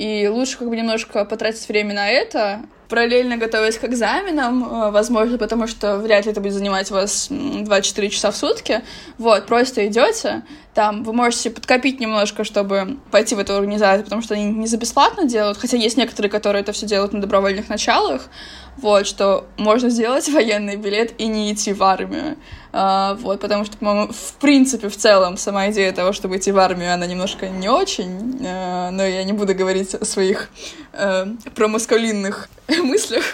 [0.00, 5.38] И лучше как бы немножко потратить время на это, параллельно готовясь к экзаменам, э, возможно,
[5.38, 8.82] потому что вряд ли это будет занимать вас 24 часа в сутки.
[9.16, 10.42] Вот, просто идете,
[10.74, 14.76] там вы можете подкопить немножко, чтобы пойти в эту организацию, потому что они не за
[14.76, 18.28] бесплатно делают, хотя есть некоторые, которые это все делают на добровольных началах,
[18.76, 22.36] вот, что можно сделать военный билет и не идти в армию.
[22.72, 26.58] А, вот, потому что, по-моему, в принципе, в целом, сама идея того, чтобы идти в
[26.58, 30.50] армию, она немножко не очень, а, но я не буду говорить о своих
[30.92, 33.24] а, промаскулинных мыслях.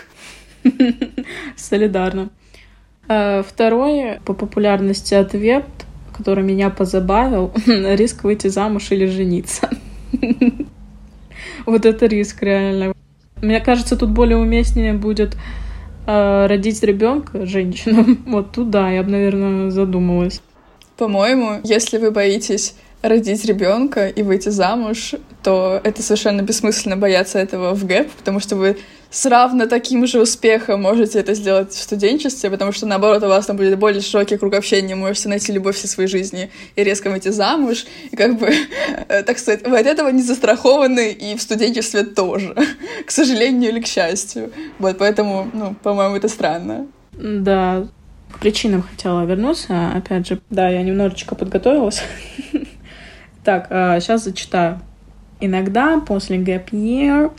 [1.56, 2.30] Солидарно.
[3.08, 5.64] А, второй по популярности ответ,
[6.16, 9.70] который меня позабавил, риск выйти замуж или жениться.
[11.64, 12.92] Вот это риск, реально.
[13.42, 15.36] Мне кажется, тут более уместнее будет
[16.06, 18.16] э, родить ребенка женщину.
[18.24, 20.42] Вот туда я бы, наверное, задумалась.
[20.96, 22.76] По-моему, если вы боитесь
[23.08, 28.56] родить ребенка и выйти замуж, то это совершенно бессмысленно бояться этого в ГЭП, потому что
[28.56, 28.76] вы
[29.10, 33.46] с равно таким же успехом можете это сделать в студенчестве, потому что, наоборот, у вас
[33.46, 37.28] там будет более широкий круг общения, можете найти любовь всей своей жизни и резко выйти
[37.28, 38.50] замуж, и как бы,
[39.08, 42.54] э, так сказать, вы от этого не застрахованы и в студенчестве тоже,
[43.06, 44.52] к сожалению или к счастью.
[44.78, 46.86] Вот, поэтому, ну, по-моему, это странно.
[47.12, 47.86] Да,
[48.32, 52.02] к причинам хотела вернуться, опять же, да, я немножечко подготовилась.
[53.46, 54.80] Так, сейчас а, зачитаю.
[55.38, 57.30] Иногда после gap year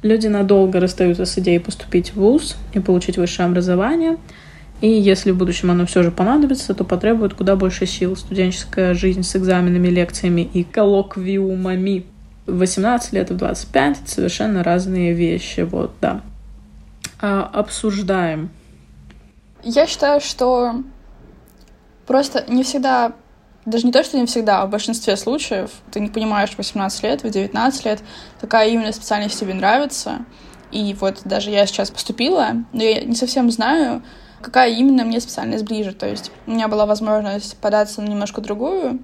[0.00, 4.16] люди надолго расстаются с идеей поступить в ВУЗ и получить высшее образование.
[4.80, 8.16] И если в будущем оно все же понадобится, то потребует куда больше сил.
[8.16, 12.06] Студенческая жизнь с экзаменами, лекциями и коллоквиумами
[12.46, 15.60] в 18 лет и в 25— это совершенно разные вещи.
[15.60, 16.22] Вот, да.
[17.20, 18.48] А, обсуждаем.
[19.62, 20.76] Я считаю, что
[22.06, 23.12] просто не всегда
[23.64, 27.02] даже не то, что не всегда, а в большинстве случаев ты не понимаешь в 18
[27.04, 28.00] лет, в 19 лет,
[28.40, 30.24] какая именно специальность тебе нравится.
[30.72, 34.02] И вот даже я сейчас поступила, но я не совсем знаю,
[34.40, 35.92] какая именно мне специальность ближе.
[35.92, 39.00] То есть у меня была возможность податься на немножко другую.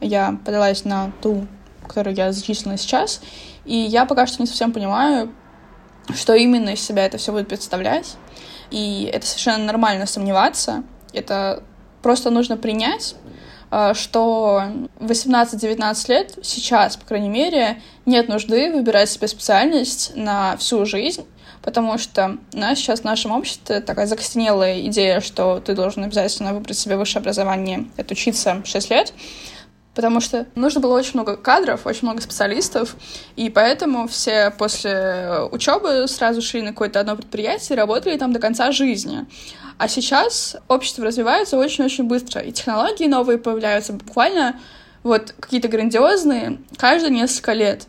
[0.00, 1.46] Я подалась на ту,
[1.86, 3.22] которую я зачислена сейчас.
[3.64, 5.32] И я пока что не совсем понимаю,
[6.14, 8.16] что именно из себя это все будет представлять.
[8.70, 10.82] И это совершенно нормально сомневаться.
[11.12, 11.62] Это
[12.02, 13.14] просто нужно принять,
[13.94, 14.62] что
[15.00, 21.24] 18-19 лет сейчас, по крайней мере, нет нужды выбирать себе специальность на всю жизнь,
[21.62, 26.52] потому что у нас сейчас в нашем обществе такая закостенелая идея, что ты должен обязательно
[26.52, 29.12] выбрать себе высшее образование, отучиться 6 лет,
[29.94, 32.96] потому что нужно было очень много кадров, очень много специалистов,
[33.36, 38.40] и поэтому все после учебы сразу шли на какое-то одно предприятие и работали там до
[38.40, 39.26] конца жизни.
[39.78, 44.60] А сейчас общество развивается очень-очень быстро, и технологии новые появляются буквально
[45.02, 47.86] вот какие-то грандиозные каждые несколько лет.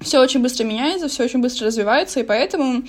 [0.00, 2.84] Все очень быстро меняется, все очень быстро развивается, и поэтому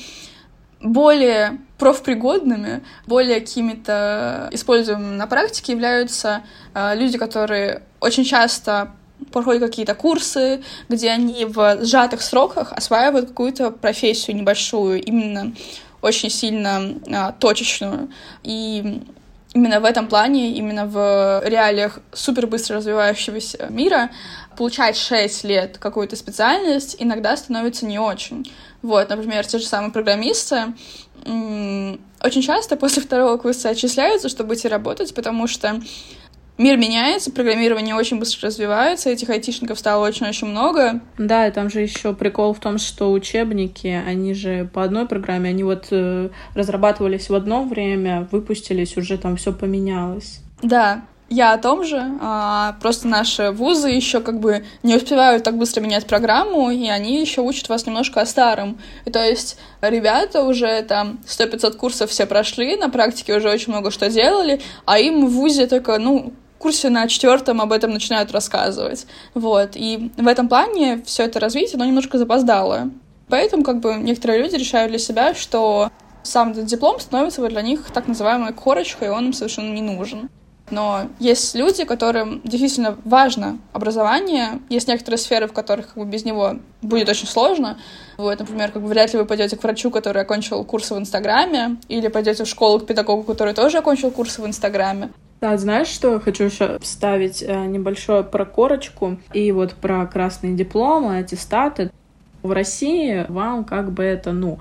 [0.82, 8.92] более профпригодными, более какими-то используемыми на практике являются э, люди, которые очень часто
[9.32, 15.54] проходят какие-то курсы, где они в сжатых сроках осваивают какую-то профессию небольшую, именно
[16.02, 18.10] очень сильно а, точечную.
[18.44, 19.02] И
[19.54, 24.10] именно в этом плане, именно в реалиях супер быстро развивающегося мира,
[24.58, 28.50] получать 6 лет какую-то специальность иногда становится не очень.
[28.82, 30.74] Вот, например, те же самые программисты
[31.26, 35.82] очень часто после второго курса отчисляются, чтобы идти работать, потому что
[36.58, 41.02] мир меняется, программирование очень быстро развивается, этих айтишников стало очень-очень много.
[41.18, 45.50] Да, и там же еще прикол в том, что учебники, они же по одной программе,
[45.50, 50.42] они вот э, разрабатывались в одно время, выпустились, уже там все поменялось.
[50.62, 55.58] Да, я о том же, а, просто наши вузы еще как бы не успевают так
[55.58, 58.80] быстро менять программу, и они еще учат вас немножко о старом.
[59.06, 63.92] И то есть ребята уже там 100-500 курсов все прошли, на практике уже очень много
[63.92, 69.08] что делали, а им в вузе только, ну, курсе на четвертом об этом начинают рассказывать.
[69.34, 69.72] Вот.
[69.76, 72.90] И в этом плане все это развитие, оно немножко запоздало.
[73.30, 75.90] Поэтому как бы некоторые люди решают для себя, что
[76.24, 80.30] сам этот диплом становится для них так называемой корочкой, и он им совершенно не нужен.
[80.72, 84.60] Но есть люди, которым действительно важно образование.
[84.70, 87.78] Есть некоторые сферы, в которых как бы, без него будет очень сложно.
[88.18, 91.78] Вот, например, как бы вряд ли вы пойдете к врачу, который окончил курсы в Инстаграме,
[91.88, 95.10] или пойдете в школу к педагогу, который тоже окончил курсы в Инстаграме.
[95.42, 101.92] Да, знаешь, что хочу еще вставить э, небольшую прокорочку и вот про красные дипломы, аттестаты.
[102.44, 104.60] В России вам как бы это, ну,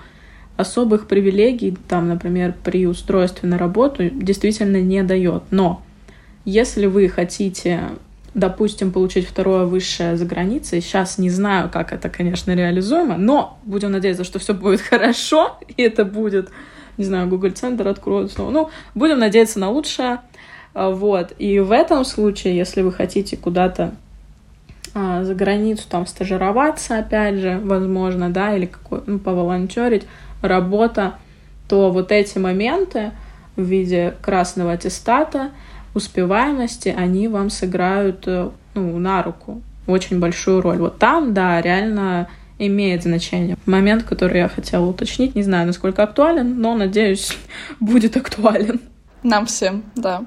[0.56, 5.44] особых привилегий, там, например, при устройстве на работу действительно не дает.
[5.50, 5.82] Но
[6.48, 7.90] если вы хотите,
[8.32, 13.92] допустим, получить второе высшее за границей, сейчас не знаю, как это, конечно, реализуемо, но будем
[13.92, 16.48] надеяться, что все будет хорошо, и это будет,
[16.96, 18.50] не знаю, Google Центр откроют снова.
[18.50, 20.20] Ну, будем надеяться на лучшее.
[20.72, 21.34] А, вот.
[21.38, 23.94] И в этом случае, если вы хотите куда-то
[24.94, 30.04] а, за границу там стажироваться, опять же, возможно, да, или какой, ну, поволонтерить,
[30.40, 31.16] работа,
[31.68, 33.10] то вот эти моменты
[33.54, 35.50] в виде красного аттестата,
[35.94, 40.78] успеваемости, они вам сыграют э, ну, на руку очень большую роль.
[40.78, 43.56] Вот там, да, реально имеет значение.
[43.66, 47.36] Момент, который я хотела уточнить, не знаю, насколько актуален, но, надеюсь,
[47.80, 48.80] будет актуален.
[49.22, 50.24] Нам всем, да.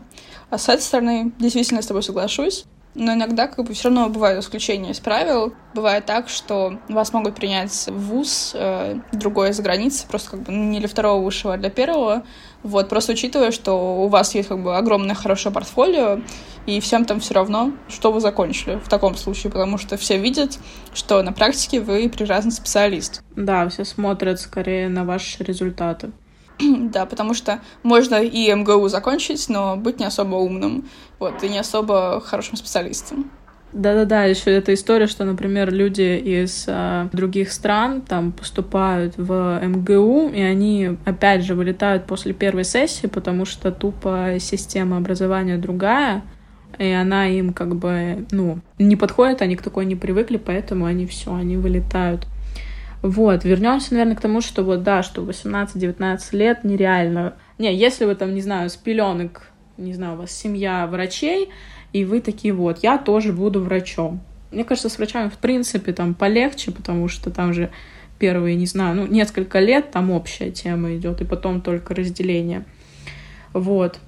[0.50, 2.66] А с этой стороны, действительно с тобой соглашусь.
[2.94, 5.54] Но иногда как бы все равно бывают исключения из правил.
[5.74, 10.52] Бывает так, что вас могут принять в ВУЗ э, другой из границы, просто как бы
[10.52, 12.24] не для второго высшего, а для первого.
[12.64, 16.20] Вот, просто учитывая, что у вас есть как бы огромное хорошее портфолио,
[16.66, 20.60] и всем там все равно, что вы закончили в таком случае, потому что все видят,
[20.94, 23.24] что на практике вы прекрасный специалист.
[23.36, 26.12] Да, все смотрят скорее на ваши результаты.
[26.92, 30.88] да, потому что можно и МГУ закончить, но быть не особо умным,
[31.22, 33.30] вот, и не особо хорошим специалистом.
[33.74, 40.30] Да-да-да, еще эта история, что, например, люди из э, других стран там поступают в МГУ,
[40.30, 46.24] и они, опять же, вылетают после первой сессии, потому что тупо система образования другая,
[46.80, 51.06] и она им как бы, ну, не подходит, они к такой не привыкли, поэтому они
[51.06, 52.28] все, они вылетают.
[53.04, 57.36] Вот, вернемся, наверное, к тому, что вот, да, что 18-19 лет нереально.
[57.58, 59.51] Не, если вы там, не знаю, с пеленок,
[59.82, 61.50] не знаю, у вас семья врачей,
[61.94, 64.22] и вы такие вот, я тоже буду врачом.
[64.52, 67.70] Мне кажется, с врачами, в принципе, там полегче, потому что там же
[68.20, 72.66] первые, не знаю, ну, несколько лет там общая тема идет, и потом только разделение.
[73.54, 74.00] Вот.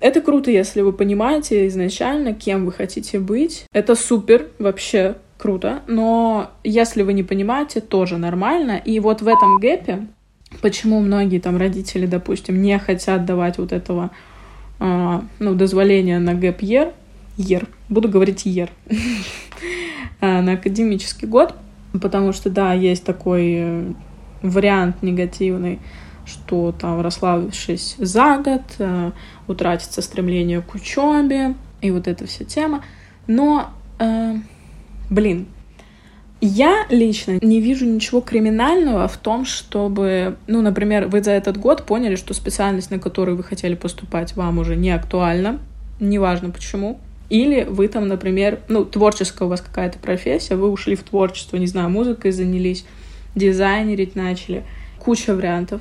[0.00, 3.66] Это круто, если вы понимаете изначально, кем вы хотите быть.
[3.72, 8.80] Это супер вообще круто, но если вы не понимаете, тоже нормально.
[8.84, 10.06] И вот в этом гэпе,
[10.60, 14.10] почему многие там родители, допустим, не хотят давать вот этого,
[14.78, 16.92] ну, дозволения на гэп ер,
[17.36, 18.70] ер, буду говорить ер,
[20.20, 21.54] а, на академический год,
[22.00, 23.92] потому что, да, есть такой э,
[24.42, 25.78] вариант негативный,
[26.26, 29.12] что там, расслабившись за год, э,
[29.46, 32.84] утратится стремление к учебе и вот эта вся тема.
[33.26, 34.36] Но э,
[35.08, 35.46] Блин,
[36.40, 41.86] я лично не вижу ничего криминального в том, чтобы, ну, например, вы за этот год
[41.86, 45.60] поняли, что специальность, на которую вы хотели поступать, вам уже не актуальна,
[45.98, 47.00] неважно почему.
[47.30, 51.66] Или вы там, например, ну, творческая у вас какая-то профессия, вы ушли в творчество, не
[51.66, 52.84] знаю, музыкой занялись,
[53.34, 54.64] дизайнерить начали,
[54.98, 55.80] куча вариантов.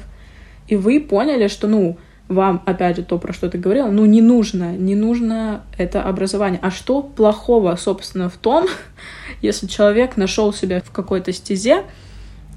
[0.67, 4.21] И вы поняли, что, ну, вам, опять же, то, про что ты говорила, ну, не
[4.21, 6.59] нужно, не нужно это образование.
[6.61, 8.67] А что плохого, собственно, в том,
[9.41, 11.83] если человек нашел себя в какой-то стезе,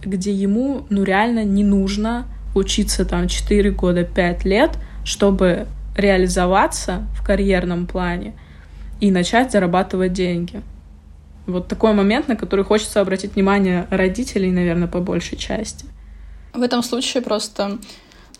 [0.02, 7.24] где ему, ну, реально не нужно учиться там 4 года, 5 лет, чтобы реализоваться в
[7.24, 8.34] карьерном плане
[9.00, 10.62] и начать зарабатывать деньги.
[11.46, 15.86] Вот такой момент, на который хочется обратить внимание родителей, наверное, по большей части.
[16.52, 17.78] В этом случае просто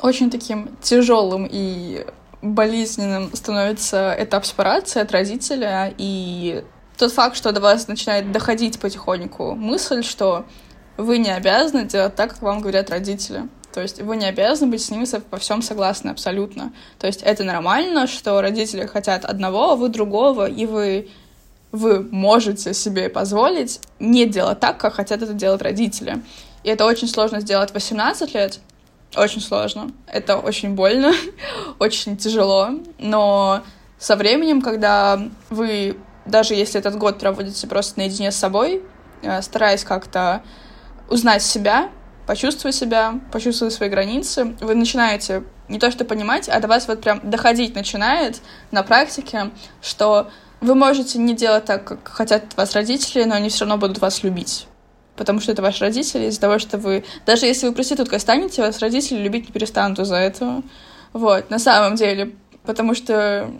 [0.00, 2.06] очень таким тяжелым и
[2.40, 6.64] болезненным становится этап сепарации от родителя, и
[6.96, 10.44] тот факт, что до вас начинает доходить потихоньку мысль, что
[10.96, 13.48] вы не обязаны делать так, как вам говорят родители.
[13.72, 16.72] То есть вы не обязаны быть с ними во всем согласны абсолютно.
[16.98, 21.08] То есть это нормально, что родители хотят одного, а вы другого, и вы,
[21.70, 26.22] вы можете себе позволить не делать так, как хотят это делать родители.
[26.64, 28.58] И это очень сложно сделать в 18 лет,
[29.16, 29.90] очень сложно.
[30.06, 31.12] Это очень больно,
[31.78, 32.70] очень тяжело.
[32.98, 33.62] Но
[33.98, 38.82] со временем, когда вы, даже если этот год проводите просто наедине с собой,
[39.22, 40.42] э, стараясь как-то
[41.08, 41.90] узнать себя,
[42.26, 47.00] почувствовать себя, почувствовать свои границы, вы начинаете не то что понимать, а до вас вот
[47.00, 48.40] прям доходить начинает
[48.70, 49.50] на практике,
[49.82, 53.98] что вы можете не делать так, как хотят вас родители, но они все равно будут
[53.98, 54.66] вас любить
[55.18, 57.04] потому что это ваши родители, из-за того, что вы...
[57.26, 60.62] Даже если вы проституткой станете, вас родители любить не перестанут из-за этого.
[61.12, 62.32] Вот, на самом деле.
[62.64, 63.50] Потому что...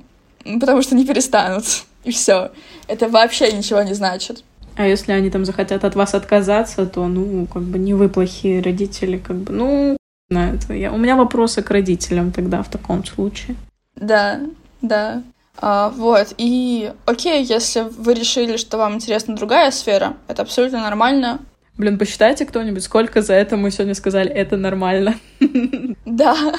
[0.45, 1.65] Потому что не перестанут.
[2.05, 2.51] И все.
[2.87, 4.45] Это вообще ничего не значит.
[4.77, 8.63] А если они там захотят от вас отказаться, то, ну, как бы не вы плохие
[8.63, 9.97] родители, как бы, ну,
[10.31, 10.73] на это.
[10.73, 10.93] Я...
[10.93, 13.57] У меня вопросы к родителям тогда в таком случае.
[13.97, 14.41] Да,
[14.81, 15.23] да.
[15.61, 21.41] А, вот, и окей, если вы решили, что вам интересна другая сфера, это абсолютно нормально.
[21.77, 25.15] Блин, посчитайте кто-нибудь, сколько за это мы сегодня сказали, это нормально.
[26.07, 26.55] Да,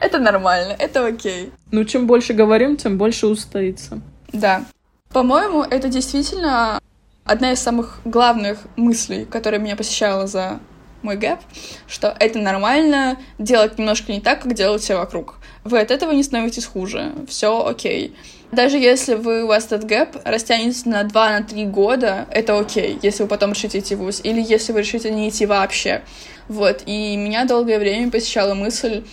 [0.00, 1.50] это нормально, это окей.
[1.70, 4.00] Ну, чем больше говорим, тем больше устоится.
[4.30, 4.64] Да.
[5.12, 6.78] По-моему, это действительно
[7.24, 10.60] одна из самых главных мыслей, которая меня посещала за
[11.02, 11.38] мой gap,
[11.86, 15.36] что это нормально делать немножко не так, как делают все вокруг.
[15.64, 17.12] Вы от этого не становитесь хуже.
[17.28, 18.14] Все окей.
[18.52, 23.28] Даже если вы, у вас этот gap растянется на 2-3 года, это окей, если вы
[23.28, 26.02] потом решите идти в ВУЗ, или если вы решите не идти вообще.
[26.48, 29.04] Вот, и меня долгое время посещала мысль,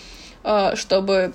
[0.44, 1.32] э, чтобы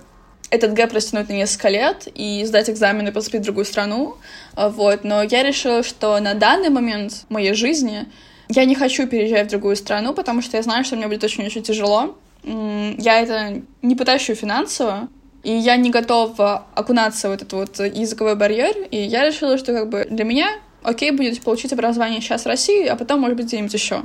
[0.51, 4.17] этот gap растянуть на несколько лет и сдать экзамены и поступить в другую страну,
[4.55, 8.05] э, вот, но я решила, что на данный момент моей жизни
[8.49, 11.63] я не хочу переезжать в другую страну, потому что я знаю, что мне будет очень-очень
[11.63, 12.17] тяжело.
[12.43, 15.07] Я это не потащу финансово,
[15.43, 19.89] и я не готова окунаться в этот вот языковой барьер, и я решила, что как
[19.89, 20.47] бы для меня
[20.83, 24.03] окей будет получить образование сейчас в России, а потом, может быть, где-нибудь еще.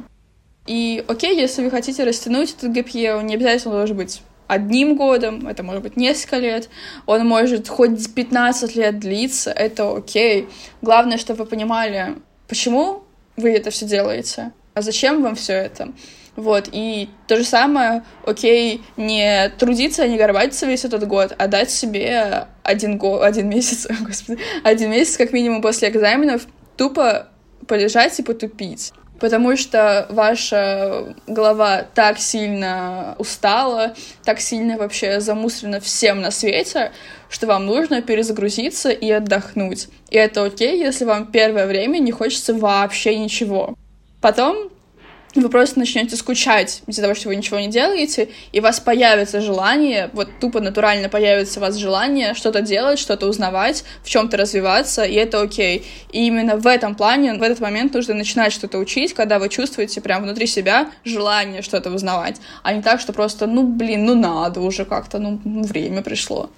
[0.67, 5.63] И окей, если вы хотите растянуть этот ГПЕ, не обязательно должен быть одним годом, это
[5.63, 6.69] может быть несколько лет,
[7.07, 10.49] он может хоть 15 лет длиться, это окей.
[10.83, 12.17] Главное, чтобы вы понимали,
[12.49, 13.05] почему
[13.41, 15.93] вы это все делаете, а зачем вам все это.
[16.37, 21.71] Вот, и то же самое, окей, не трудиться, не горбатиться весь этот год, а дать
[21.71, 23.23] себе один, го...
[23.23, 27.29] один месяц, господи, один месяц как минимум после экзаменов тупо
[27.67, 28.93] полежать и потупить.
[29.19, 36.91] Потому что ваша голова так сильно устала, так сильно вообще замусорена всем на свете,
[37.31, 39.89] что вам нужно перезагрузиться и отдохнуть.
[40.11, 43.75] И это окей, если вам первое время не хочется вообще ничего.
[44.21, 44.71] Потом
[45.37, 49.41] вы просто начнете скучать из-за того, что вы ничего не делаете, и у вас появится
[49.41, 55.05] желание, вот тупо натурально появится у вас желание что-то делать, что-то узнавать, в чем-то развиваться,
[55.05, 55.87] и это окей.
[56.11, 60.01] И именно в этом плане, в этот момент нужно начинать что-то учить, когда вы чувствуете
[60.01, 64.61] прям внутри себя желание что-то узнавать, а не так, что просто, ну, блин, ну надо
[64.61, 66.51] уже как-то, ну, время пришло.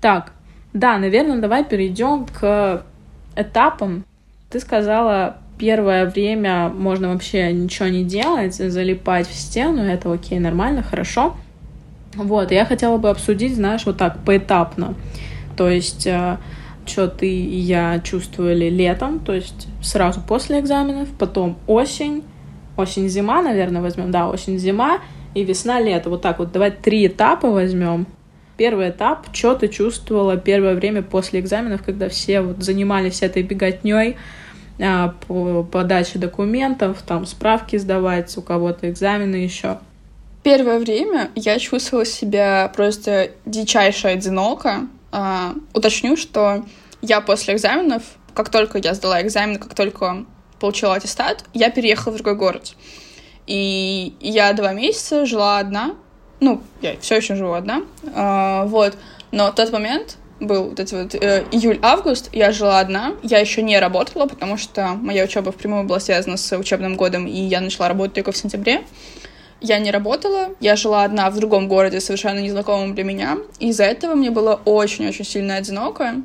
[0.00, 0.32] Так,
[0.72, 2.84] да, наверное, давай перейдем к
[3.34, 4.04] этапам.
[4.50, 10.82] Ты сказала, первое время можно вообще ничего не делать, залипать в стену, это окей, нормально,
[10.82, 11.36] хорошо.
[12.14, 14.94] Вот, я хотела бы обсудить, знаешь, вот так, поэтапно.
[15.56, 16.38] То есть, э,
[16.86, 22.22] что ты и я чувствовали летом, то есть сразу после экзаменов, потом осень,
[22.76, 25.00] осень-зима, наверное, возьмем, да, осень-зима
[25.34, 26.10] и весна-лето.
[26.10, 28.06] Вот так вот, давай три этапа возьмем.
[28.56, 34.16] Первый этап, что ты чувствовала первое время после экзаменов, когда все вот занимались этой беготней
[34.80, 39.78] а, по подаче документов, там справки сдавать, у кого-то экзамены еще.
[40.42, 44.88] Первое время я чувствовала себя просто дичайше одиноко.
[45.12, 46.64] А, уточню, что
[47.02, 48.02] я после экзаменов,
[48.34, 50.24] как только я сдала экзамен, как только
[50.60, 52.74] получила аттестат, я переехала в другой город.
[53.46, 55.94] И я два месяца жила одна,
[56.40, 57.82] ну, я все еще живу одна,
[58.14, 58.96] а, вот,
[59.30, 63.62] но в тот момент был вот эти вот э, июль-август, я жила одна, я еще
[63.62, 67.88] не работала, потому что моя учеба впрямую была связана с учебным годом, и я начала
[67.88, 68.82] работать только в сентябре.
[69.62, 73.84] Я не работала, я жила одна в другом городе, совершенно незнакомом для меня, и из-за
[73.84, 76.16] этого мне было очень-очень сильно одиноко.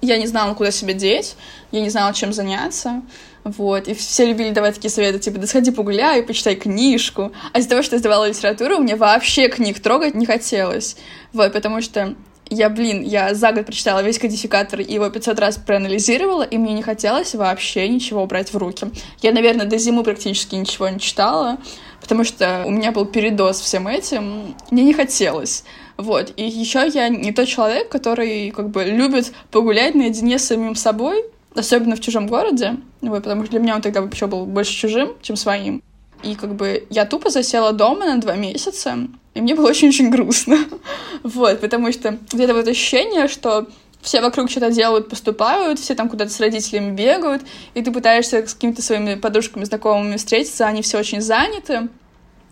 [0.00, 1.34] Я не знала, куда себя деть,
[1.72, 3.02] я не знала, чем заняться.
[3.44, 7.32] Вот, и все любили давать такие советы, типа, да сходи погуляй, почитай книжку.
[7.52, 10.96] А из-за того, что я сдавала литературу, мне вообще книг трогать не хотелось.
[11.32, 12.14] Вот, потому что
[12.50, 16.72] я, блин, я за год прочитала весь кодификатор и его 500 раз проанализировала, и мне
[16.72, 18.90] не хотелось вообще ничего брать в руки.
[19.22, 21.58] Я, наверное, до зимы практически ничего не читала,
[22.00, 25.64] потому что у меня был передоз всем этим, мне не хотелось.
[25.98, 26.32] Вот.
[26.36, 31.24] И еще я не тот человек, который как бы любит погулять наедине с самим собой,
[31.54, 35.14] особенно в чужом городе, вот, потому что для меня он тогда вообще был больше чужим,
[35.20, 35.82] чем своим.
[36.22, 38.96] И как бы я тупо засела дома на два месяца,
[39.34, 40.58] и мне было очень-очень грустно.
[41.24, 43.66] вот, потому что где-то вот ощущение, что
[44.00, 47.42] все вокруг что-то делают, поступают, все там куда-то с родителями бегают,
[47.74, 51.88] и ты пытаешься с какими-то своими подружками, знакомыми встретиться, они все очень заняты,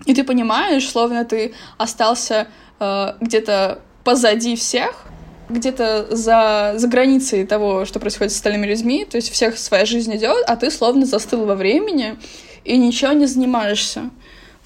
[0.05, 5.07] и ты понимаешь, словно ты остался э, где-то позади всех,
[5.49, 10.15] где-то за, за границей того, что происходит с остальными людьми, то есть всех своя жизнь
[10.17, 12.17] идет, а ты словно застыл во времени
[12.65, 14.11] и ничего не занимаешься.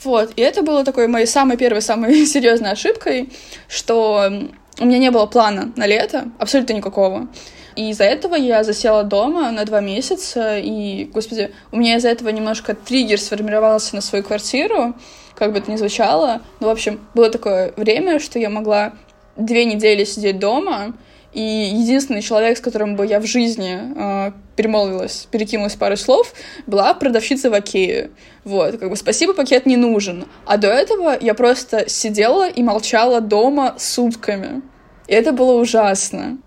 [0.03, 3.31] Вот, и это было такой моей самой первой, самой серьезной ошибкой,
[3.69, 4.31] что
[4.79, 7.29] у меня не было плана на лето, абсолютно никакого.
[7.77, 12.29] И из-за этого я засела дома на два месяца, и, господи, у меня из-за этого
[12.31, 14.95] немножко триггер сформировался на свою квартиру,
[15.35, 16.43] как бы это ни звучало.
[16.61, 18.93] Ну, в общем, было такое время, что я могла
[19.37, 20.95] две недели сидеть дома,
[21.33, 26.35] и единственный человек, с которым бы я в жизни э, перемолвилась, перекинулась парой слов,
[26.67, 28.11] была продавщица в Окее.
[28.43, 30.27] Вот, как бы спасибо, пакет не нужен.
[30.45, 34.63] А до этого я просто сидела и молчала дома сутками.
[35.07, 36.39] И это было ужасно.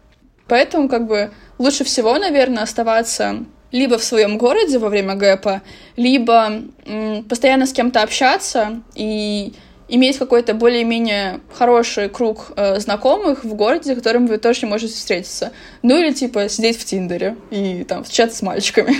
[0.47, 5.61] Поэтому, как бы, лучше всего, наверное, оставаться либо в своем городе во время гэпа,
[5.97, 9.53] либо м, постоянно с кем-то общаться и
[9.89, 15.51] иметь какой-то более-менее хороший круг э, знакомых в городе, с которым вы точно можете встретиться.
[15.81, 18.95] Ну или типа сидеть в Тиндере и там встречаться с мальчиками.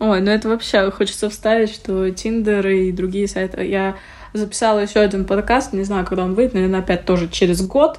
[0.00, 3.66] Ой, ну это вообще хочется вставить, что Тиндер и другие сайты.
[3.66, 3.96] Я
[4.32, 7.98] записала еще один подкаст, не знаю, когда он выйдет, наверное, опять тоже через год.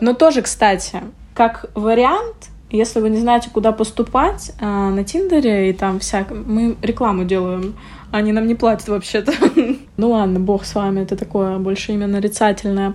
[0.00, 1.02] Но тоже, кстати,
[1.36, 6.30] как вариант, если вы не знаете, куда поступать э, на Тиндере и там всяк...
[6.30, 7.74] Мы рекламу делаем
[8.10, 9.32] они нам не платят вообще-то.
[9.96, 12.94] ну ладно, бог с вами, это такое больше именно нарицательное.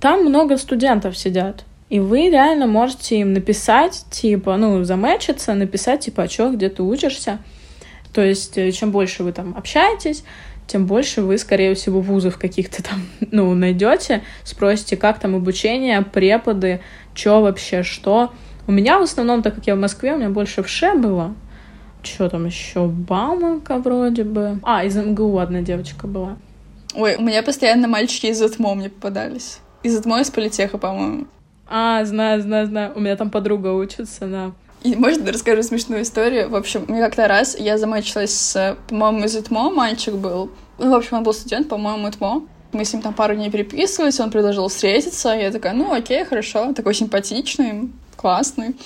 [0.00, 1.64] Там много студентов сидят.
[1.88, 6.82] И вы реально можете им написать, типа, ну, замечиться, написать, типа, а чё, где ты
[6.82, 7.40] учишься.
[8.12, 10.22] То есть, э, чем больше вы там общаетесь,
[10.68, 13.02] тем больше вы, скорее всего, вузов каких-то там,
[13.32, 16.80] ну, найдете, спросите, как там обучение, преподы,
[17.20, 18.32] что вообще, что.
[18.66, 21.34] У меня в основном, так как я в Москве, у меня больше в ШЕ было,
[22.02, 22.86] что там еще?
[22.86, 24.58] Бауманка вроде бы.
[24.62, 26.36] А, из МГУ одна девочка была.
[26.94, 29.60] Ой, у меня постоянно мальчики из ИТМО мне попадались.
[29.82, 31.26] Из ИТМО, из политеха, по-моему.
[31.68, 32.92] А, знаю, знаю, знаю.
[32.96, 34.52] У меня там подруга учится, да.
[34.82, 36.48] И, может, расскажу смешную историю.
[36.48, 40.50] В общем, мне как-то раз я замочилась с, по-моему, из ИТМО мальчик был.
[40.78, 42.42] Ну, в общем, он был студент, по-моему, ИТМО.
[42.72, 45.30] Мы с ним там пару дней переписывались, он предложил встретиться.
[45.30, 46.72] Я такая, ну, окей, хорошо.
[46.72, 48.76] Такой симпатичный, классный.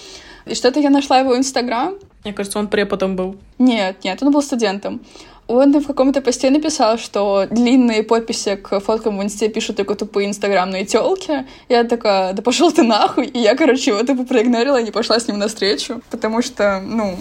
[0.47, 3.37] И что-то я нашла его Инстаграм, мне кажется, он преподом был.
[3.59, 5.01] Нет, нет, он был студентом.
[5.47, 10.26] Он в каком-то посте написал, что длинные подписи к фоткам в инсте пишут только тупые
[10.28, 11.47] инстаграмные телки.
[11.68, 13.26] Я такая, да пошел ты нахуй.
[13.26, 16.01] И я, короче, его тупо проигнорила и не пошла с ним навстречу.
[16.11, 17.18] Потому что, ну,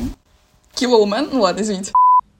[0.73, 1.91] kill ну ладно, извините.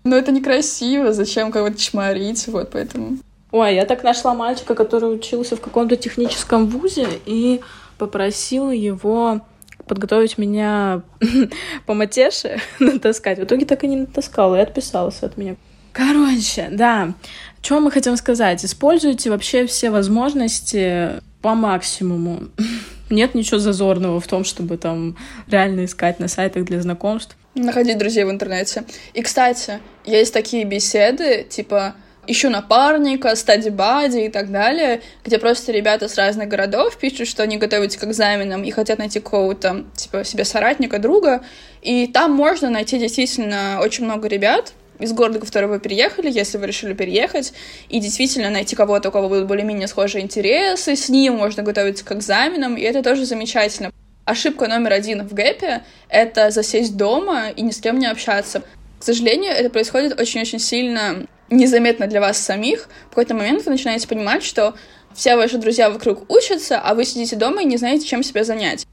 [0.05, 3.17] Но это некрасиво, зачем кого-то чморить, вот поэтому.
[3.53, 7.61] Ой, я так нашла мальчика, который учился в каком-то техническом вузе и
[7.99, 9.41] попросила его
[9.85, 11.03] подготовить меня
[11.85, 13.37] по матеше натаскать.
[13.37, 15.55] В итоге так и не натаскала и отписался от меня.
[15.91, 17.13] Короче, да.
[17.61, 18.65] Что мы хотим сказать?
[18.65, 22.45] Используйте вообще все возможности по максимуму.
[23.11, 25.15] Нет ничего зазорного в том, чтобы там
[25.47, 27.37] реально искать на сайтах для знакомств.
[27.53, 28.83] Находить друзей в интернете.
[29.13, 31.93] И, кстати, есть такие беседы, типа
[32.27, 37.43] ищу напарника, стади бади и так далее, где просто ребята с разных городов пишут, что
[37.43, 41.43] они готовятся к экзаменам и хотят найти какого-то, типа, себе соратника, друга,
[41.81, 46.57] и там можно найти действительно очень много ребят, из города, в который вы переехали, если
[46.57, 47.53] вы решили переехать,
[47.89, 52.11] и действительно найти кого-то, у кого будут более-менее схожие интересы, с ним можно готовиться к
[52.11, 53.91] экзаменам, и это тоже замечательно.
[54.25, 58.63] Ошибка номер один в гэпе— это засесть дома и ни с кем не общаться.
[58.99, 64.07] К сожалению, это происходит очень-очень сильно незаметно для вас самих, в какой-то момент вы начинаете
[64.07, 64.73] понимать, что
[65.13, 68.85] все ваши друзья вокруг учатся, а вы сидите дома и не знаете, чем себя занять.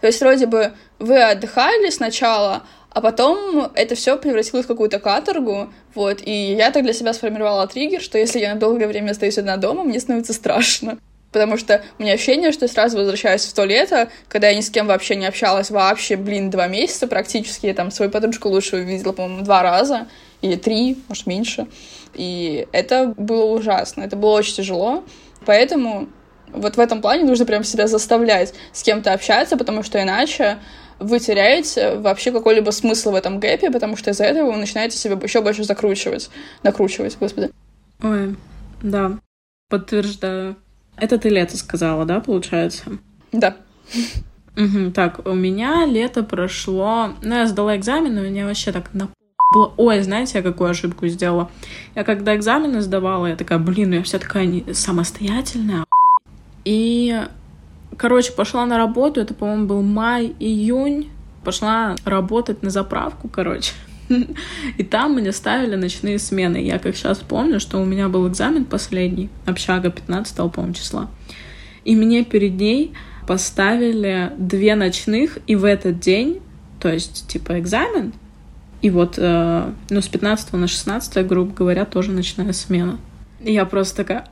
[0.00, 5.72] То есть вроде бы вы отдыхали сначала, а потом это все превратилось в какую-то каторгу,
[5.94, 9.38] вот, и я так для себя сформировала триггер, что если я на долгое время остаюсь
[9.38, 10.98] одна дома, мне становится страшно.
[11.32, 14.60] Потому что у меня ощущение, что я сразу возвращаюсь в то лето, когда я ни
[14.60, 17.64] с кем вообще не общалась вообще, блин, два месяца практически.
[17.64, 20.08] Я там свою подружку лучшую видела, по-моему, два раза
[20.42, 21.66] или три, может, меньше.
[22.14, 25.04] И это было ужасно, это было очень тяжело.
[25.46, 26.08] Поэтому
[26.52, 30.58] вот в этом плане нужно прям себя заставлять с кем-то общаться, потому что иначе
[30.98, 35.18] вы теряете вообще какой-либо смысл в этом гэпе, потому что из-за этого вы начинаете себя
[35.20, 36.30] еще больше закручивать,
[36.62, 37.50] накручивать, господи.
[38.02, 38.36] Ой,
[38.82, 39.18] да,
[39.68, 40.56] подтверждаю.
[40.96, 42.84] Это ты лето сказала, да, получается?
[43.32, 43.56] Да.
[44.56, 47.14] Угу, так, у меня лето прошло...
[47.22, 49.08] Ну, я сдала экзамен, у меня вообще так на
[49.52, 51.50] было, ой, знаете, я какую ошибку сделала?
[51.94, 54.72] Я когда экзамены сдавала, я такая, блин, ну я вся такая не...
[54.72, 55.84] самостоятельная.
[56.64, 57.20] И,
[57.96, 61.10] короче, пошла на работу, это, по-моему, был май-июнь.
[61.44, 63.72] Пошла работать на заправку, короче.
[64.78, 66.58] И там мне ставили ночные смены.
[66.58, 71.10] Я как сейчас помню, что у меня был экзамен последний, общага 15 по-моему, числа.
[71.84, 72.92] И мне перед ней
[73.26, 76.40] поставили две ночных, и в этот день,
[76.80, 78.12] то есть, типа, экзамен,
[78.82, 82.98] и вот, э, ну, с 15 на 16, грубо говоря, тоже ночная смена.
[83.40, 84.28] И я просто такая...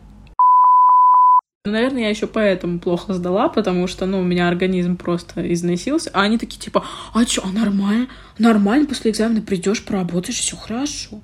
[1.65, 6.11] Ну, наверное, я еще поэтому плохо сдала, потому что, ну, у меня организм просто износился.
[6.13, 6.85] А они такие, типа,
[7.15, 8.09] а что, а нормально?
[8.39, 11.21] Нормально после экзамена придешь, поработаешь, все хорошо.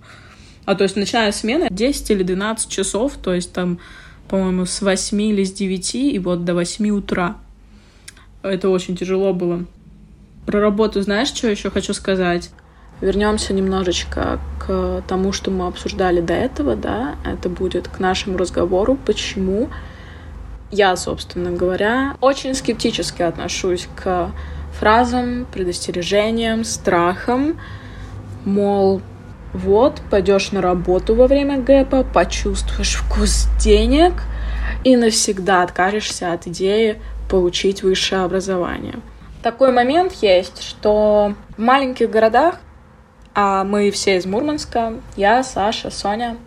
[0.65, 3.81] А то есть ночная смена 10 или 12 часов, то есть там,
[4.29, 7.39] по-моему, с 8 или с 9 и вот до 8 утра.
[8.43, 9.65] Это очень тяжело было.
[10.45, 12.51] Про работу знаешь, что еще хочу сказать?
[13.01, 18.97] Вернемся немножечко к тому, что мы обсуждали до этого, да, это будет к нашему разговору,
[19.05, 19.69] почему
[20.71, 24.31] я, собственно говоря, очень скептически отношусь к
[24.73, 27.59] фразам, предостережениям, страхам,
[28.45, 29.03] мол,
[29.53, 34.15] вот, пойдешь на работу во время гэпа, почувствуешь вкус денег
[34.85, 38.97] и навсегда откажешься от идеи получить высшее образование.
[39.43, 42.57] Такой момент есть, что в маленьких городах
[43.39, 46.39] а мы все из Мурманска, я, Саша, Соня.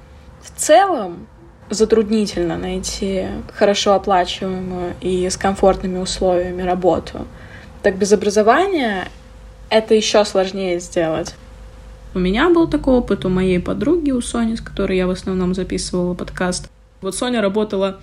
[0.41, 1.27] В целом
[1.69, 7.27] затруднительно найти хорошо оплачиваемую и с комфортными условиями работу.
[7.83, 9.07] Так без образования
[9.69, 11.35] это еще сложнее сделать.
[12.15, 15.53] У меня был такой опыт, у моей подруги, у Сони, с которой я в основном
[15.53, 16.71] записывала подкаст.
[17.01, 17.99] Вот Соня работала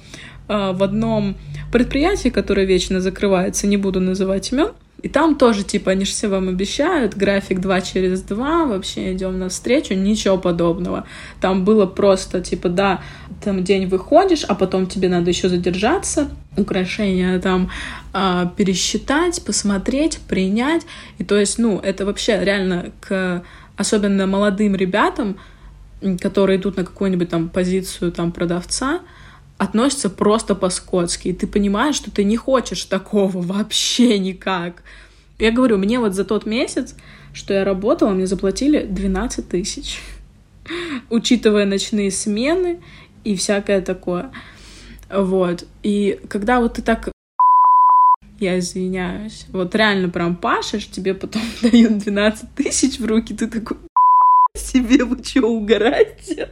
[0.48, 1.36] э, в одном
[1.72, 4.68] предприятии, которое вечно закрывается, не буду называть имен,
[5.02, 9.38] и там тоже, типа, они же все вам обещают, график 2 через 2, вообще идем
[9.38, 11.06] навстречу, ничего подобного.
[11.40, 13.02] Там было просто, типа, да,
[13.44, 17.70] там день выходишь, а потом тебе надо еще задержаться, украшения там
[18.14, 20.86] э, пересчитать, посмотреть, принять.
[21.18, 23.44] И то есть, ну, это вообще реально к
[23.76, 25.36] особенно молодым ребятам,
[26.20, 29.00] которые идут на какую-нибудь там позицию там продавца,
[29.58, 34.82] относятся просто по-скотски, и ты понимаешь, что ты не хочешь такого вообще никак.
[35.38, 36.94] Я говорю, мне вот за тот месяц,
[37.32, 40.00] что я работала, мне заплатили 12 тысяч,
[41.10, 42.80] учитывая ночные смены
[43.24, 44.30] и всякое такое.
[45.10, 45.66] Вот.
[45.82, 47.10] И когда вот ты так
[48.40, 49.46] я извиняюсь.
[49.50, 53.78] Вот реально прям пашешь, тебе потом дают 12 тысяч в руки, ты такой,
[54.54, 56.50] себе вы что, угораете?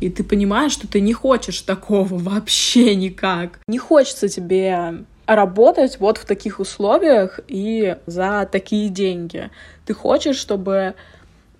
[0.00, 3.60] И ты понимаешь, что ты не хочешь такого вообще никак.
[3.66, 9.50] Не хочется тебе работать вот в таких условиях и за такие деньги.
[9.84, 10.94] Ты хочешь, чтобы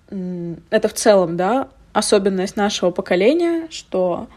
[0.09, 4.27] это в целом, да, особенность нашего поколения, что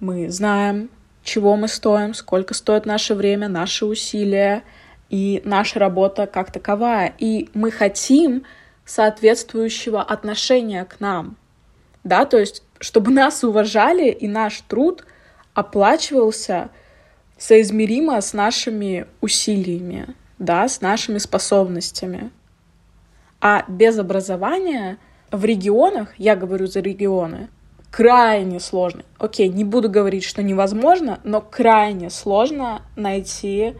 [0.00, 0.90] мы знаем,
[1.22, 4.62] чего мы стоим, сколько стоит наше время, наши усилия
[5.08, 7.14] и наша работа как таковая.
[7.18, 8.44] И мы хотим
[8.84, 11.36] соответствующего отношения к нам.
[12.04, 15.06] Да, то есть чтобы нас уважали и наш труд
[15.54, 16.70] оплачивался
[17.38, 22.30] соизмеримо с нашими усилиями, да, с нашими способностями.
[23.40, 24.98] А без образования
[25.30, 27.48] в регионах, я говорю за регионы,
[27.92, 29.04] крайне сложно.
[29.18, 33.74] Окей, не буду говорить, что невозможно, но крайне сложно найти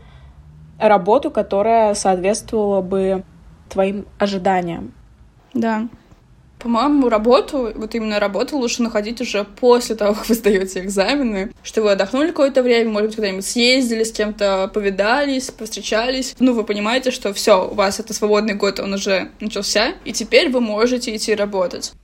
[0.78, 3.24] работу, которая соответствовала бы
[3.68, 4.94] твоим ожиданиям.
[5.55, 5.88] Да.
[6.62, 11.82] По-моему, работу, вот именно работу лучше находить уже после того, как вы сдаете экзамены, что
[11.82, 16.36] вы отдохнули какое-то время, может быть, куда-нибудь съездили, с кем-то повидались, повстречались.
[16.38, 20.50] Ну, вы понимаете, что все, у вас это свободный год, он уже начался, и теперь
[20.50, 21.94] вы можете идти работать.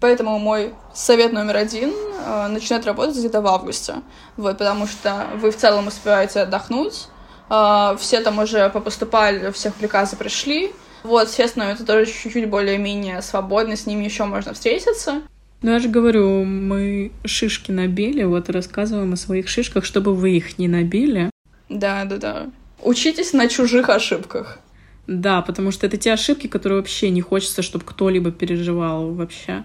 [0.00, 1.90] Поэтому мой совет номер один
[2.26, 3.94] э, начинать работать где-то в августе.
[4.36, 7.08] Вот, потому что вы в целом успеваете отдохнуть,
[7.48, 10.74] э, все там уже попоступали, всех приказы пришли,
[11.04, 15.22] вот, естественно, это тоже чуть-чуть более-менее свободно, с ними еще можно встретиться.
[15.60, 20.58] Ну, я же говорю, мы шишки набили, вот рассказываем о своих шишках, чтобы вы их
[20.58, 21.30] не набили.
[21.68, 22.46] Да, да, да.
[22.82, 24.58] Учитесь на чужих ошибках.
[25.06, 29.64] Да, потому что это те ошибки, которые вообще не хочется, чтобы кто-либо переживал вообще.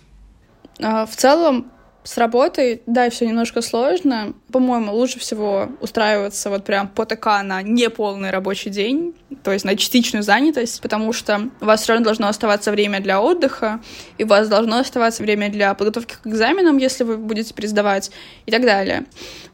[0.82, 1.72] А, в целом,
[2.10, 4.34] с работой, да, все немножко сложно.
[4.52, 9.78] По-моему, лучше всего устраиваться вот прям по ТК на неполный рабочий день, то есть на
[9.78, 13.80] частичную занятость, потому что у вас все равно должно оставаться время для отдыха,
[14.18, 18.10] и у вас должно оставаться время для подготовки к экзаменам, если вы будете пересдавать,
[18.48, 19.06] и так далее.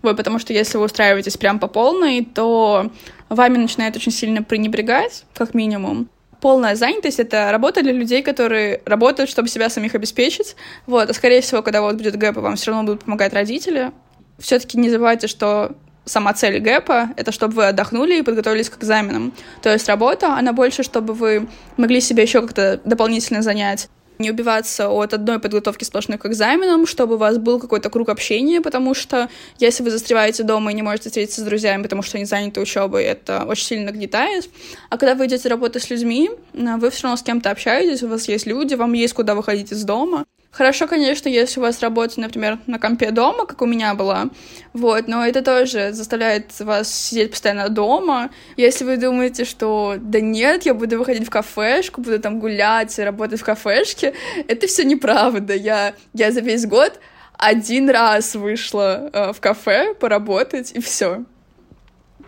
[0.01, 2.89] Вот, потому что если вы устраиваетесь прям по полной, то
[3.27, 6.07] вами начинает очень сильно пренебрегать, как минимум
[6.45, 10.55] полная занятость— это работа для людей, которые работают, чтобы себя самих обеспечить.
[10.85, 13.91] Вот, а скорее всего, когда вот будет гэп, вам все равно будут помогать родители.
[14.37, 15.71] все таки не забывайте, что
[16.05, 19.33] сама цель гэпа— это чтобы вы отдохнули и подготовились к экзаменам.
[19.63, 23.89] То есть работа, она больше, чтобы вы могли себя еще как-то дополнительно занять
[24.20, 28.61] не убиваться от одной подготовки сплошной к экзаменам, чтобы у вас был какой-то круг общения,
[28.61, 32.26] потому что если вы застреваете дома и не можете встретиться с друзьями, потому что они
[32.26, 34.49] заняты учебой, это очень сильно гнетает.
[34.89, 38.28] А когда вы идете работать с людьми, вы все равно с кем-то общаетесь, у вас
[38.28, 40.26] есть люди, вам есть куда выходить из дома.
[40.55, 44.29] Хорошо, конечно, если у вас работа, например, на компе дома, как у меня была,
[44.71, 48.29] вот, но это тоже заставляет вас сидеть постоянно дома.
[48.55, 53.41] Если вы думаете, что да нет, я буду выходить в кафешку, буду там гулять, работать
[53.41, 54.13] в кафешке,
[54.47, 55.53] это все неправда.
[55.53, 57.01] Я, я за весь год
[57.33, 61.25] один раз вышла э, в кафе поработать, и все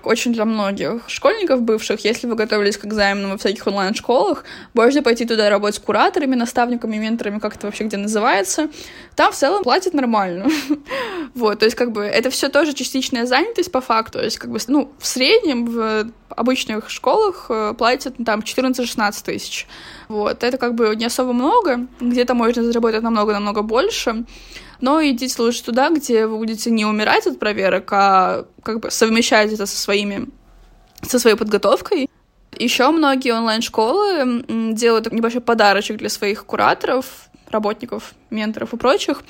[0.08, 4.44] очень для многих школьников бывших, если вы готовились к экзаменам во всяких онлайн-школах,
[4.74, 8.70] можно пойти туда работать с кураторами, наставниками, менторами, как это вообще где называется.
[9.16, 10.48] Там в целом платят нормально.
[11.36, 14.20] вот, то есть как бы это все тоже частичная занятость по факту.
[14.20, 19.24] То есть как бы, ну, в среднем в обычных школах э, платят ну, там 14-16
[19.24, 19.68] тысяч.
[20.08, 24.26] Вот, это как бы не особо много, где-то можно заработать намного-намного больше
[24.82, 29.52] но идите лучше туда, где вы будете не умирать от проверок, а как бы совмещать
[29.52, 30.28] это со своими
[31.02, 32.10] со своей подготовкой.
[32.58, 34.44] Еще многие онлайн-школы
[34.74, 37.06] делают небольшой подарочек для своих кураторов,
[37.50, 39.24] работников, менторов и прочих.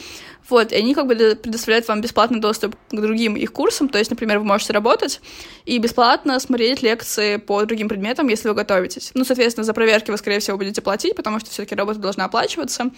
[0.49, 3.89] Вот, и они как бы предоставляют вам бесплатный доступ к другим их курсам.
[3.89, 5.19] То есть, например, вы можете работать
[5.65, 9.11] и бесплатно смотреть лекции по другим предметам, если вы готовитесь.
[9.13, 12.91] Ну, соответственно, за проверки вы, скорее всего, будете платить, потому что все-таки работа должна оплачиваться.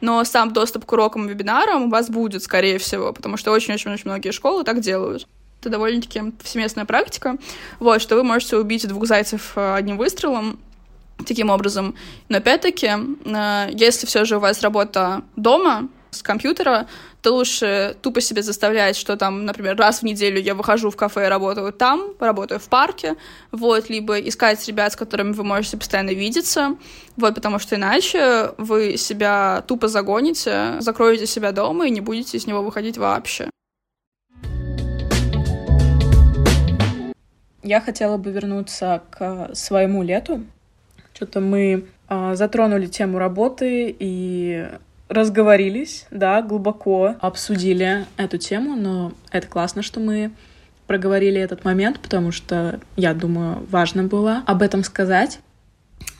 [0.00, 4.04] Но сам доступ к урокам и вебинарам у вас будет, скорее всего, потому что очень-очень-очень
[4.06, 5.26] многие школы так делают
[5.60, 7.38] это довольно-таки всеместная практика,
[7.80, 10.58] вот, что вы можете убить двух зайцев э, одним выстрелом,
[11.26, 11.94] таким образом.
[12.28, 16.86] Но опять-таки, э, если все же у вас работа дома, с компьютера,
[17.22, 21.26] то лучше тупо себе заставлять, что там, например, раз в неделю я выхожу в кафе
[21.26, 23.16] и работаю там, работаю в парке,
[23.52, 26.76] вот, либо искать ребят, с которыми вы можете постоянно видеться,
[27.16, 32.46] вот, потому что иначе вы себя тупо загоните, закроете себя дома и не будете из
[32.46, 33.50] него выходить вообще.
[37.62, 40.44] Я хотела бы вернуться к своему лету,
[41.14, 44.68] что-то мы э, затронули тему работы и
[45.14, 50.32] разговорились, да, глубоко обсудили эту тему, но это классно, что мы
[50.86, 55.40] проговорили этот момент, потому что, я думаю, важно было об этом сказать.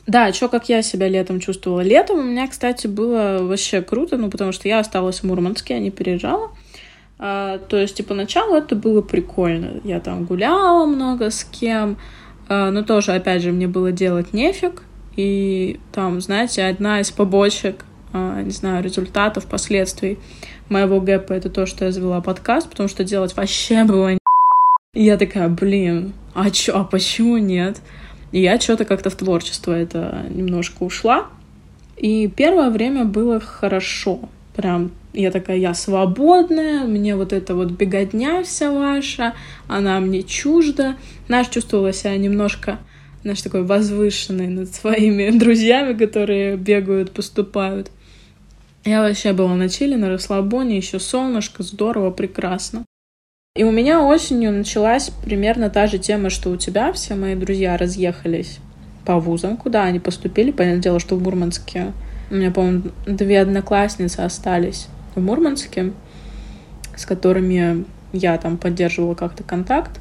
[0.07, 1.81] Да, что как я себя летом чувствовала.
[1.81, 5.79] Летом у меня, кстати, было вообще круто, ну, потому что я осталась в Мурманске, а
[5.79, 6.51] не переезжала.
[7.17, 9.81] А, то есть, типа, поначалу это было прикольно.
[9.83, 11.97] Я там гуляла много с кем,
[12.47, 14.83] а, но тоже, опять же, мне было делать нефиг.
[15.15, 17.85] И там, знаете, одна из побочек,
[18.43, 20.17] не знаю, результатов, последствий
[20.69, 24.19] моего гэпа— это то, что я завела подкаст, потому что делать вообще было не...
[24.93, 27.81] И я такая, блин, а чё, а почему нет?
[28.31, 31.27] И я что-то как-то в творчество это немножко ушла.
[31.97, 34.29] И первое время было хорошо.
[34.55, 39.33] Прям я такая, я свободная, мне вот эта вот беготня вся ваша,
[39.67, 40.97] она мне чужда.
[41.27, 42.79] Знаешь, чувствовала себя немножко,
[43.23, 47.91] знаешь, такой возвышенной над своими друзьями, которые бегают, поступают.
[48.85, 52.85] Я вообще была на чили, на расслабоне, еще солнышко, здорово, прекрасно.
[53.55, 56.93] И у меня осенью началась примерно та же тема, что у тебя.
[56.93, 58.59] Все мои друзья разъехались
[59.03, 60.51] по вузам, куда они поступили.
[60.51, 61.93] Понятное дело, что в Мурманске
[62.29, 65.93] у меня, по-моему, две одноклассницы остались в Мурманске,
[66.95, 69.99] с которыми я там поддерживала как-то контакт.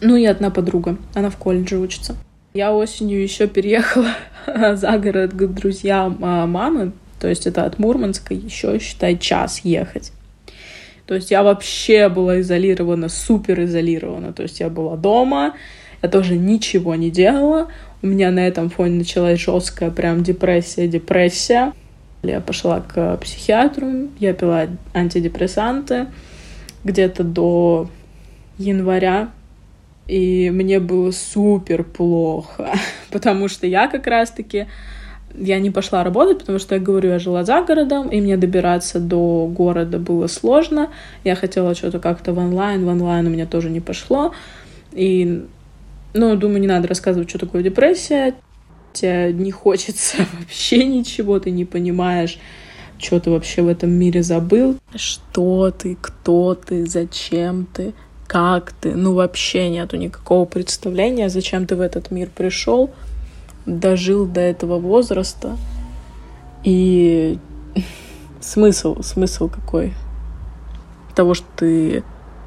[0.00, 2.16] Ну и одна подруга, она в колледже учится.
[2.54, 4.10] Я осенью еще переехала
[4.74, 10.12] за город к друзьям а, мамы, то есть это от Мурманска еще, считай, час ехать.
[11.06, 14.32] То есть я вообще была изолирована, супер изолирована.
[14.32, 15.54] То есть я была дома,
[16.02, 17.68] я тоже ничего не делала.
[18.00, 21.72] У меня на этом фоне началась жесткая прям депрессия, депрессия.
[22.22, 26.06] Я пошла к психиатру, я пила антидепрессанты
[26.84, 27.90] где-то до
[28.58, 29.30] января,
[30.06, 32.72] и мне было супер плохо,
[33.10, 34.66] потому что я как раз-таки
[35.34, 38.98] я не пошла работать, потому что я говорю, я жила за городом, и мне добираться
[38.98, 40.90] до города было сложно.
[41.24, 44.32] Я хотела что-то как-то в онлайн, в онлайн у меня тоже не пошло.
[44.92, 45.44] И,
[46.14, 48.34] ну, думаю, не надо рассказывать, что такое депрессия.
[48.92, 52.38] Тебе не хочется вообще ничего, ты не понимаешь,
[52.98, 54.76] что ты вообще в этом мире забыл.
[54.94, 57.94] Что ты, кто ты, зачем ты,
[58.26, 58.94] как ты.
[58.94, 62.90] Ну, вообще нету никакого представления, зачем ты в этот мир пришел
[63.66, 65.56] дожил до этого возраста.
[66.64, 67.38] И
[68.40, 69.92] смысл, смысл какой?
[71.14, 72.02] Того, что ты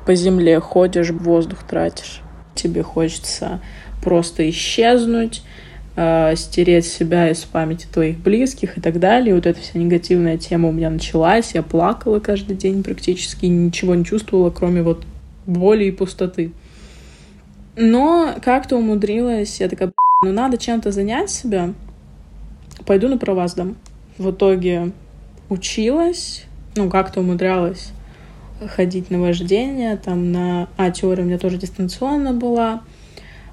[0.05, 2.21] по земле ходишь, воздух тратишь.
[2.55, 3.59] Тебе хочется
[4.03, 5.43] просто исчезнуть,
[5.95, 9.35] э, стереть себя из памяти твоих близких и так далее.
[9.35, 11.53] Вот эта вся негативная тема у меня началась.
[11.53, 15.03] Я плакала каждый день практически, ничего не чувствовала, кроме вот
[15.45, 16.51] боли и пустоты.
[17.75, 19.91] Но как-то умудрилась, я такая,
[20.23, 21.73] ну надо чем-то занять себя,
[22.85, 23.75] пойду на права сдам.
[24.17, 24.91] В итоге
[25.49, 26.45] училась,
[26.75, 27.91] ну как-то умудрялась
[28.67, 30.69] ходить на вождение, там на...
[30.77, 32.81] А, теория у меня тоже дистанционно была.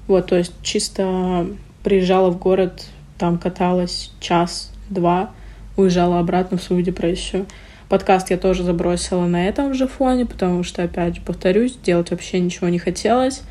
[0.07, 1.47] Вот, то есть чисто
[1.83, 5.31] приезжала в город, там каталась час-два,
[5.75, 7.45] уезжала обратно в свою депрессию.
[7.89, 12.39] Подкаст я тоже забросила на этом же фоне, потому что, опять же, повторюсь, делать вообще
[12.39, 13.41] ничего не хотелось.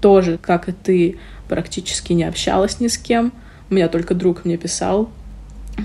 [0.00, 3.32] Тоже, как и ты, практически не общалась ни с кем.
[3.70, 5.10] У меня только друг мне писал,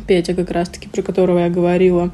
[0.07, 2.11] Петя как раз-таки, про которого я говорила,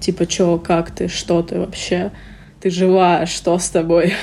[0.00, 2.12] типа, чё, как ты, что ты вообще,
[2.60, 4.14] ты жива, что с тобой?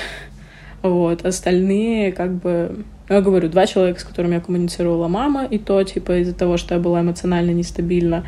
[0.82, 5.80] Вот, остальные, как бы, я говорю, два человека, с которыми я коммуницировала, мама, и то,
[5.84, 8.26] типа, из-за того, что я была эмоционально нестабильна,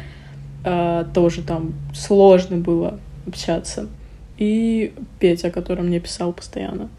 [0.65, 3.89] э, тоже там сложно было общаться.
[4.39, 6.91] И Петя, который мне писал постоянно.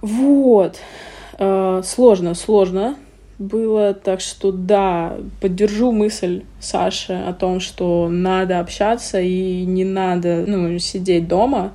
[0.00, 0.78] Вот.
[1.38, 2.96] Э, сложно, сложно
[3.38, 10.44] было, так что да, поддержу мысль Саши о том, что надо общаться и не надо,
[10.46, 11.72] ну, сидеть дома,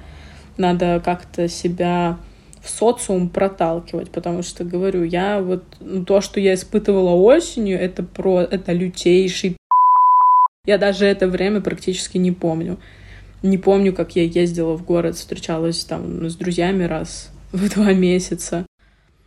[0.57, 2.17] надо как-то себя
[2.61, 8.03] в социум проталкивать, потому что, говорю, я вот, ну, то, что я испытывала осенью, это
[8.03, 9.57] про, это лютейший
[10.65, 12.77] я даже это время практически не помню.
[13.41, 18.65] Не помню, как я ездила в город, встречалась там с друзьями раз в два месяца.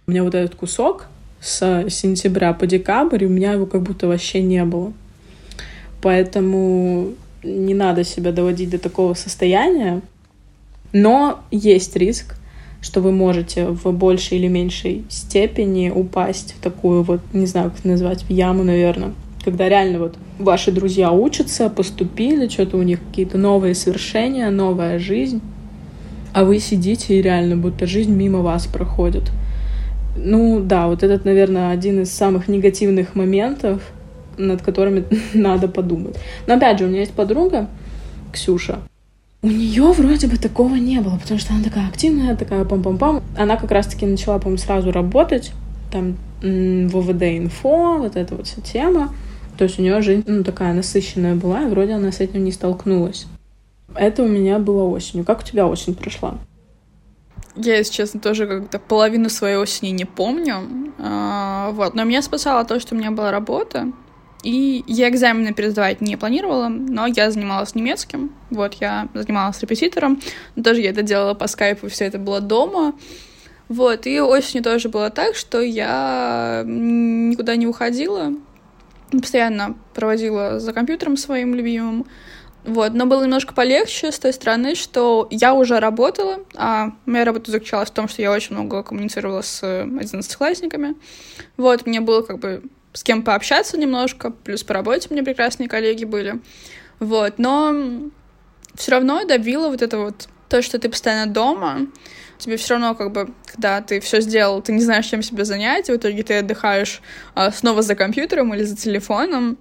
[0.06, 1.06] У меня вот этот кусок
[1.40, 4.92] с сентября по декабрь, у меня его как будто вообще не было.
[6.00, 7.12] Поэтому
[7.42, 10.00] не надо себя доводить до такого состояния.
[10.92, 12.36] Но есть риск,
[12.80, 17.80] что вы можете в большей или меньшей степени упасть в такую вот, не знаю, как
[17.80, 19.12] это назвать, в яму, наверное.
[19.44, 25.42] Когда реально вот ваши друзья учатся, поступили, что-то у них какие-то новые свершения, новая жизнь,
[26.34, 29.30] а вы сидите и реально будто жизнь мимо вас проходит.
[30.16, 33.80] Ну да, вот этот, наверное, один из самых негативных моментов,
[34.36, 35.04] над которыми
[35.34, 36.16] надо подумать.
[36.46, 37.68] Но опять же, у меня есть подруга,
[38.32, 38.80] Ксюша.
[39.42, 43.22] У нее вроде бы такого не было, потому что она такая активная, такая пам-пам-пам.
[43.36, 45.52] Она как раз-таки начала, по-моему, сразу работать,
[45.92, 49.14] там, ВВД-инфо, вот эта вот вся тема.
[49.56, 52.52] То есть у нее жизнь, ну, такая насыщенная была, и вроде она с этим не
[52.52, 53.26] столкнулась.
[53.94, 55.24] Это у меня было осенью.
[55.24, 56.38] Как у тебя осень прошла?
[57.56, 60.92] Я, если честно, тоже как-то половину своей осени не помню.
[60.98, 61.94] А, вот.
[61.94, 63.92] Но меня спасало то, что у меня была работа.
[64.42, 68.32] И я экзамены пересдавать не планировала, но я занималась немецким.
[68.50, 70.20] Вот, я занималась репетитором.
[70.62, 72.92] Тоже я это делала по скайпу, все это было дома.
[73.70, 78.34] Вот, и осенью тоже было так, что я никуда не уходила.
[79.10, 82.04] Постоянно проводила за компьютером своим любимым.
[82.64, 87.50] Вот, но было немножко полегче с той стороны, что я уже работала, а моя работа
[87.50, 90.94] заключалась в том, что я очень много коммуницировала с одиннадцатиклассниками.
[91.58, 92.62] Вот, мне было как бы
[92.94, 96.40] с кем пообщаться немножко, плюс по работе мне прекрасные коллеги были.
[97.00, 97.74] Вот, но
[98.74, 101.88] все равно добила вот это вот то, что ты постоянно дома,
[102.38, 105.88] тебе все равно, как бы, когда ты все сделал, ты не знаешь, чем себя занять,
[105.88, 107.02] и в итоге ты отдыхаешь
[107.34, 109.58] а, снова за компьютером или за телефоном.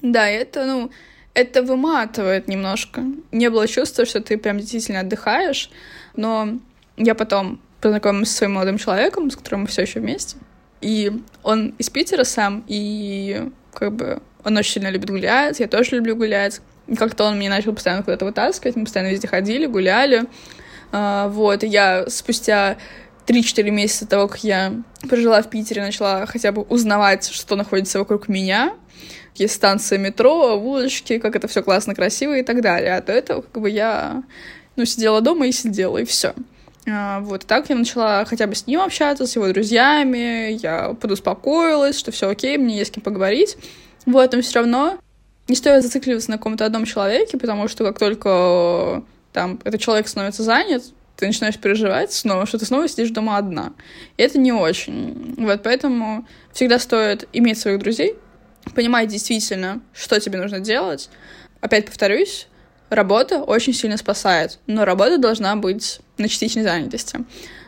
[0.00, 0.90] Да, это, ну,
[1.34, 3.04] это выматывает немножко.
[3.32, 5.70] Не было чувства, что ты прям действительно отдыхаешь,
[6.16, 6.58] но
[6.96, 10.36] я потом познакомилась со своим молодым человеком, с которым мы все еще вместе.
[10.80, 11.12] И
[11.42, 16.16] он из Питера сам, и как бы он очень сильно любит гулять, я тоже люблю
[16.16, 16.60] гулять.
[16.86, 20.24] И как-то он меня начал постоянно куда-то вытаскивать, мы постоянно везде ходили, гуляли.
[20.90, 22.78] А, вот, и я спустя
[23.26, 24.72] 3-4 месяца того, как я
[25.08, 28.72] прожила в Питере, начала хотя бы узнавать, что находится вокруг меня,
[29.34, 32.96] есть станция метро, улочки, как это все классно, красиво и так далее.
[32.96, 34.22] А до этого как бы я,
[34.76, 36.34] ну, сидела дома и сидела, и все.
[36.90, 41.98] А, вот, так я начала хотя бы с ним общаться, с его друзьями, я подуспокоилась,
[41.98, 43.56] что все окей, мне есть с кем поговорить.
[44.06, 44.98] Вот, но все равно
[45.48, 49.02] не стоит зацикливаться на каком-то одном человеке, потому что как только
[49.32, 50.84] там этот человек становится занят,
[51.16, 53.72] ты начинаешь переживать снова, что ты снова сидишь дома одна.
[54.16, 55.34] И это не очень.
[55.36, 58.14] Вот поэтому всегда стоит иметь своих друзей,
[58.74, 61.10] понимать действительно, что тебе нужно делать.
[61.60, 62.48] Опять повторюсь,
[62.90, 67.18] работа очень сильно спасает, но работа должна быть на частичной занятости,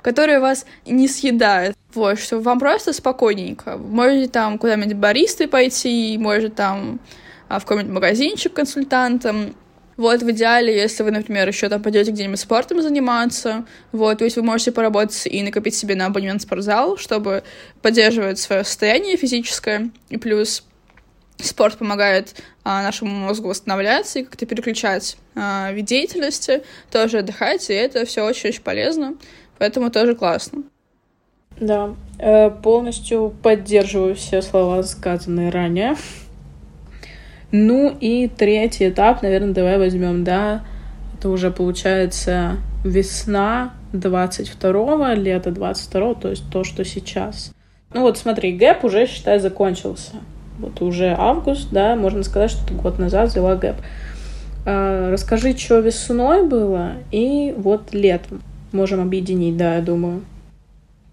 [0.03, 1.76] которая вас не съедает.
[1.94, 3.76] Вот, что вам просто спокойненько.
[3.76, 7.01] Можете там куда-нибудь баристой пойти, может там
[7.48, 9.57] а, в какой-нибудь магазинчик консультантом.
[9.96, 14.36] Вот, в идеале, если вы, например, еще там пойдете где-нибудь спортом заниматься, вот, то есть
[14.36, 17.42] вы можете поработать и накопить себе на абонемент в спортзал, чтобы
[17.82, 20.64] поддерживать свое состояние физическое, и плюс
[21.45, 22.34] спорт помогает
[22.64, 28.24] а, нашему мозгу восстанавливаться и как-то переключать а, вид деятельности, тоже отдыхать, и это все
[28.24, 29.14] очень-очень полезно,
[29.59, 30.62] поэтому тоже классно.
[31.59, 35.95] Да, э, полностью поддерживаю все слова, сказанные ранее.
[37.53, 40.64] Ну и третий этап, наверное, давай возьмем, да,
[41.18, 47.53] это уже получается весна 22-го, лето 22-го, то есть то, что сейчас.
[47.93, 50.12] Ну вот смотри, gap уже, считай, закончился
[50.61, 53.76] вот уже август, да, можно сказать, что ты год назад взяла gap.
[54.66, 58.42] А, расскажи, что весной было и вот летом.
[58.72, 60.22] Можем объединить, да, я думаю.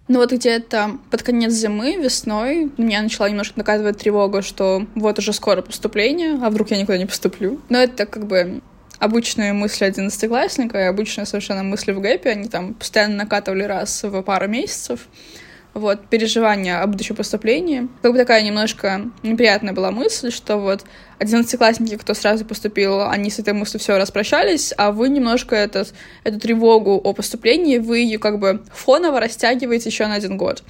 [0.08, 5.34] Ну вот где-то под конец зимы, весной, меня начала немножко накатывать тревога, что вот уже
[5.34, 7.60] скоро поступление, а вдруг я никуда не поступлю.
[7.68, 8.62] Но это как бы
[9.00, 14.22] обычные мысли одиннадцатиклассника и обычные совершенно мысли в гэпе, они там постоянно накатывали раз в
[14.22, 15.08] пару месяцев
[15.74, 17.88] вот, переживания о будущем поступлении.
[18.02, 20.84] Как бы такая немножко неприятная была мысль, что вот
[21.20, 25.94] одиннадцатиклассники, кто сразу поступил, они с этой мыслью все распрощались, а вы немножко этот,
[26.24, 30.64] эту тревогу о поступлении, вы ее как бы фоново растягиваете еще на один год.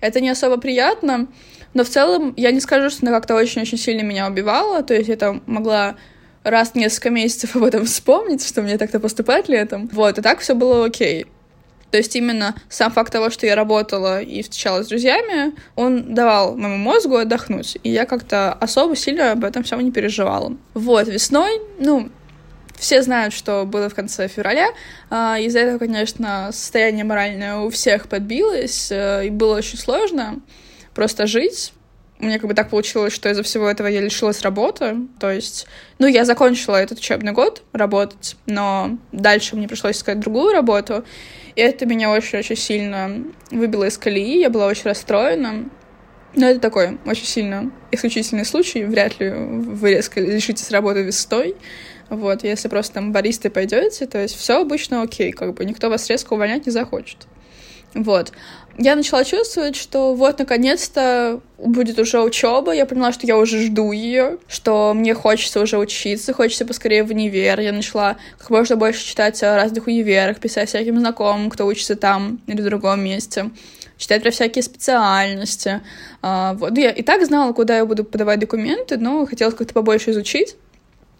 [0.00, 1.28] Это не особо приятно,
[1.74, 5.08] но в целом я не скажу, что она как-то очень-очень сильно меня убивала, то есть
[5.08, 5.96] я там могла
[6.42, 9.88] раз в несколько месяцев об этом вспомнить, что мне так-то поступать летом.
[9.92, 11.26] Вот, и так все было окей.
[11.90, 16.56] То есть именно сам факт того, что я работала и встречалась с друзьями, он давал
[16.56, 17.78] моему мозгу отдохнуть.
[17.82, 20.56] И я как-то особо сильно об этом всем не переживала.
[20.74, 22.10] Вот, весной, ну,
[22.78, 24.68] все знают, что было в конце февраля.
[25.10, 30.40] А, из-за этого, конечно, состояние моральное у всех подбилось, э, и было очень сложно
[30.94, 31.72] просто жить.
[32.18, 34.96] Меня как бы так получилось, что из-за всего этого я лишилась работы.
[35.20, 35.66] То есть,
[35.98, 41.04] ну, я закончила этот учебный год работать, но дальше мне пришлось искать другую работу.
[41.54, 45.70] И это меня очень-очень сильно выбило из колеи, я была очень расстроена.
[46.34, 51.56] Но это такой очень сильно исключительный случай, вряд ли вы резко лишитесь работы весной.
[52.10, 56.08] Вот, если просто там баристой пойдете, то есть все обычно окей, как бы никто вас
[56.08, 57.26] резко увольнять не захочет.
[57.94, 58.32] Вот
[58.78, 62.72] я начала чувствовать, что вот наконец-то будет уже учеба.
[62.72, 67.10] Я поняла, что я уже жду ее, что мне хочется уже учиться, хочется поскорее в
[67.10, 67.58] универ.
[67.58, 72.40] Я начала как можно больше читать о разных универах, писать всяким знакомым, кто учится там
[72.46, 73.50] или в другом месте
[73.96, 75.80] читать про всякие специальности.
[76.22, 76.70] А, вот.
[76.70, 80.56] Ну, я и так знала, куда я буду подавать документы, но хотела как-то побольше изучить.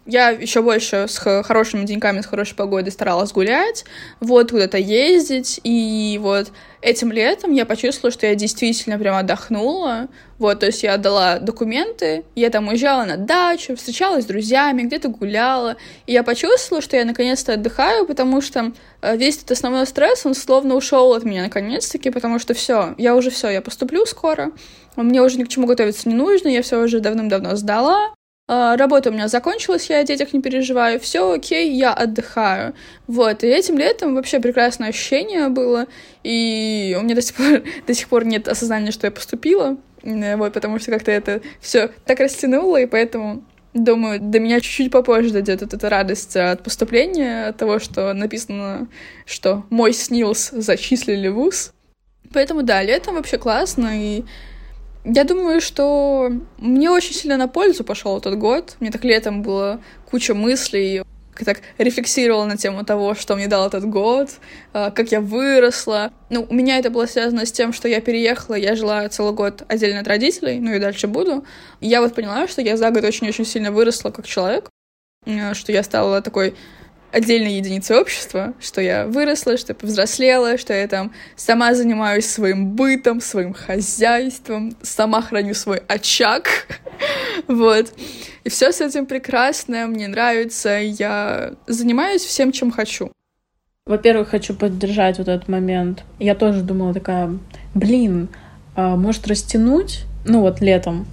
[0.09, 3.85] Я еще больше с хорошими деньками, с хорошей погодой старалась гулять,
[4.19, 6.47] вот куда-то ездить, и вот
[6.81, 10.07] этим летом я почувствовала, что я действительно прям отдохнула,
[10.39, 15.09] вот, то есть я отдала документы, я там уезжала на дачу, встречалась с друзьями, где-то
[15.09, 18.71] гуляла, и я почувствовала, что я наконец-то отдыхаю, потому что
[19.03, 23.15] э, весь этот основной стресс, он словно ушел от меня наконец-таки, потому что все, я
[23.15, 24.53] уже все, я поступлю скоро,
[24.95, 28.15] мне уже ни к чему готовиться не нужно, я все уже давным-давно сдала,
[28.49, 32.73] работа у меня закончилась, я о детях не переживаю, все окей, я отдыхаю.
[33.07, 35.85] Вот, и этим летом вообще прекрасное ощущение было,
[36.23, 40.53] и у меня до сих пор, до сих пор нет осознания, что я поступила, вот,
[40.53, 43.43] потому что как-то это все так растянуло, и поэтому
[43.75, 48.87] Думаю, до меня чуть-чуть попозже дойдет вот эта радость от поступления, от того, что написано,
[49.25, 51.73] что мой СНИЛС зачислили в ВУЗ.
[52.33, 54.23] Поэтому да, летом вообще классно, и
[55.03, 58.75] я думаю, что мне очень сильно на пользу пошел этот год.
[58.79, 61.03] Мне так летом было куча мыслей, я
[61.45, 64.29] так рефлексировала на тему того, что мне дал этот год,
[64.73, 66.11] а, как я выросла.
[66.29, 69.63] Ну, у меня это было связано с тем, что я переехала, я жила целый год
[69.69, 71.45] отдельно от родителей, ну и дальше буду.
[71.79, 74.69] Я вот поняла, что я за год очень-очень сильно выросла как человек,
[75.25, 76.55] э, что я стала такой
[77.11, 82.71] отдельной единицей общества, что я выросла, что я повзрослела, что я там сама занимаюсь своим
[82.71, 86.67] бытом, своим хозяйством, сама храню свой очаг,
[87.47, 87.93] вот.
[88.43, 93.11] И все с этим прекрасно, мне нравится, я занимаюсь всем, чем хочу.
[93.85, 96.03] Во-первых, хочу поддержать вот этот момент.
[96.19, 97.37] Я тоже думала такая,
[97.73, 98.29] блин,
[98.75, 101.07] а может растянуть, ну вот летом,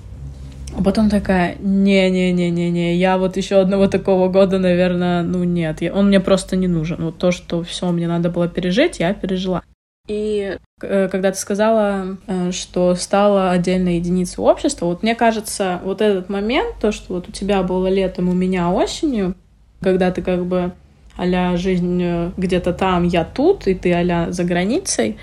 [0.77, 6.09] а потом такая, не-не-не-не-не, я вот еще одного такого года, наверное, ну нет, я, он
[6.09, 7.03] мне просто не нужен.
[7.03, 9.63] Вот то, что все мне надо было пережить, я пережила.
[10.07, 16.03] И э, когда ты сказала, э, что стала отдельной единицей общества, вот мне кажется, вот
[16.03, 19.35] этот момент, то, что вот у тебя было летом, у меня осенью,
[19.81, 20.73] когда ты как бы
[21.17, 25.17] а жизнь э, где-то там, я тут, и ты а за границей,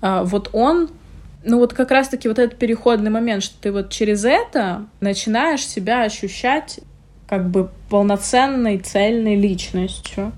[0.00, 0.88] вот он
[1.44, 6.02] ну вот как раз-таки вот этот переходный момент, что ты вот через это начинаешь себя
[6.02, 6.80] ощущать
[7.26, 10.32] как бы полноценной, цельной личностью.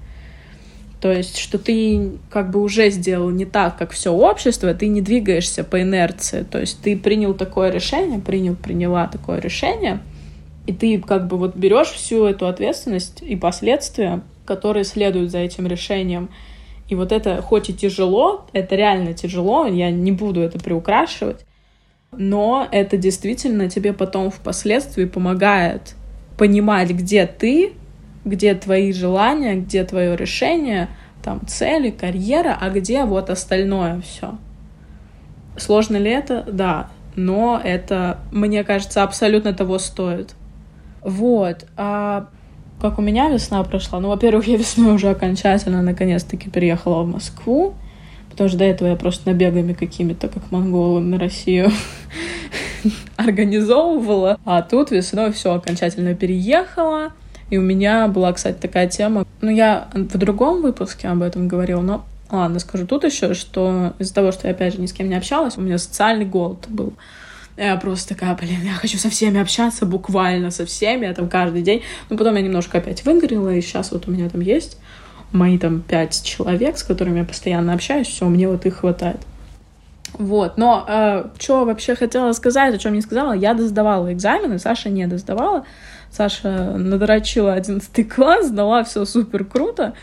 [1.01, 5.03] То есть, что ты как бы уже сделал не так, как все общество, ты не
[5.03, 6.47] двигаешься по инерции.
[6.51, 10.01] То есть ты принял такое решение, принял, приняла такое решение,
[10.67, 15.67] и ты как бы вот берешь всю эту ответственность и последствия, которые следуют за этим
[15.67, 16.31] решением,
[16.89, 21.45] и вот это, хоть и тяжело, это реально тяжело, я не буду это приукрашивать,
[22.13, 25.95] но это действительно тебе потом впоследствии помогает
[26.37, 27.73] понимать, где ты,
[28.25, 30.89] где твои желания, где твое решение,
[31.23, 34.37] там цели, карьера, а где вот остальное все.
[35.57, 36.45] Сложно ли это?
[36.47, 36.91] Да.
[37.17, 40.35] Но это, мне кажется, абсолютно того стоит.
[41.03, 41.67] Вот.
[41.77, 42.29] А
[42.81, 44.01] как у меня весна прошла.
[44.01, 47.75] Ну, во-первых, я весной уже окончательно, наконец-таки, переехала в Москву,
[48.31, 51.71] потому что до этого я просто набегами какими-то, как монголы, на Россию
[53.17, 54.39] организовывала.
[54.45, 57.13] А тут весной все окончательно переехала.
[57.51, 59.27] И у меня была, кстати, такая тема.
[59.41, 64.15] Ну, я в другом выпуске об этом говорила, но ладно, скажу тут еще, что из-за
[64.15, 66.95] того, что я, опять же, ни с кем не общалась, у меня социальный голод был.
[67.57, 71.63] Я просто такая, блин, я хочу со всеми общаться, буквально со всеми, я там каждый
[71.63, 71.83] день.
[72.11, 74.79] Но потом я немножко опять выгорела, и сейчас вот у меня там есть
[75.35, 79.21] мои там пять человек, с которыми я постоянно общаюсь, все, мне вот их хватает.
[80.13, 84.89] Вот, но э, что вообще хотела сказать, о чем не сказала, я досдавала экзамены, Саша
[84.89, 85.67] не досдавала.
[86.11, 89.95] Саша надрочила 11 класс, сдала все супер круто.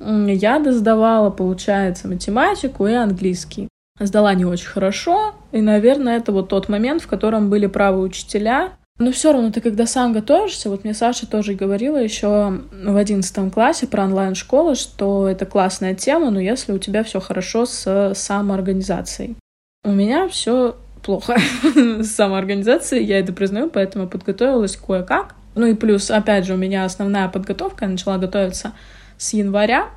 [0.00, 3.68] Я досдавала, получается, математику и английский
[3.98, 8.72] сдала не очень хорошо, и, наверное, это вот тот момент, в котором были правы учителя.
[8.98, 13.50] Но все равно ты, когда сам готовишься, вот мне Саша тоже говорила еще в одиннадцатом
[13.50, 19.36] классе про онлайн-школы, что это классная тема, но если у тебя все хорошо с самоорганизацией.
[19.84, 21.36] У меня все плохо
[21.74, 25.34] с самоорганизацией, я это признаю, поэтому подготовилась кое-как.
[25.56, 28.72] Ну и плюс, опять же, у меня основная подготовка, я начала готовиться
[29.18, 29.88] с января,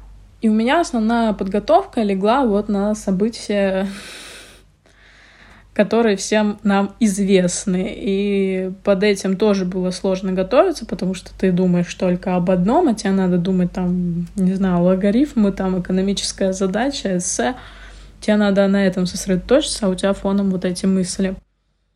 [0.41, 3.87] и у меня основная подготовка легла вот на события,
[5.73, 7.91] которые всем нам известны.
[7.95, 12.93] И под этим тоже было сложно готовиться, потому что ты думаешь только об одном, а
[12.93, 17.55] тебе надо думать там, не знаю, логарифмы, там экономическая задача, эссе.
[18.21, 21.35] Тебе надо на этом сосредоточиться, а у тебя фоном вот эти мысли.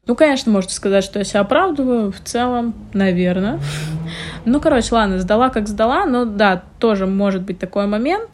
[0.07, 2.11] Ну, конечно, можете сказать, что я себя оправдываю.
[2.11, 3.59] В целом, наверное.
[4.45, 8.29] Ну, короче, ладно, сдала как сдала, но да, тоже может быть такой момент,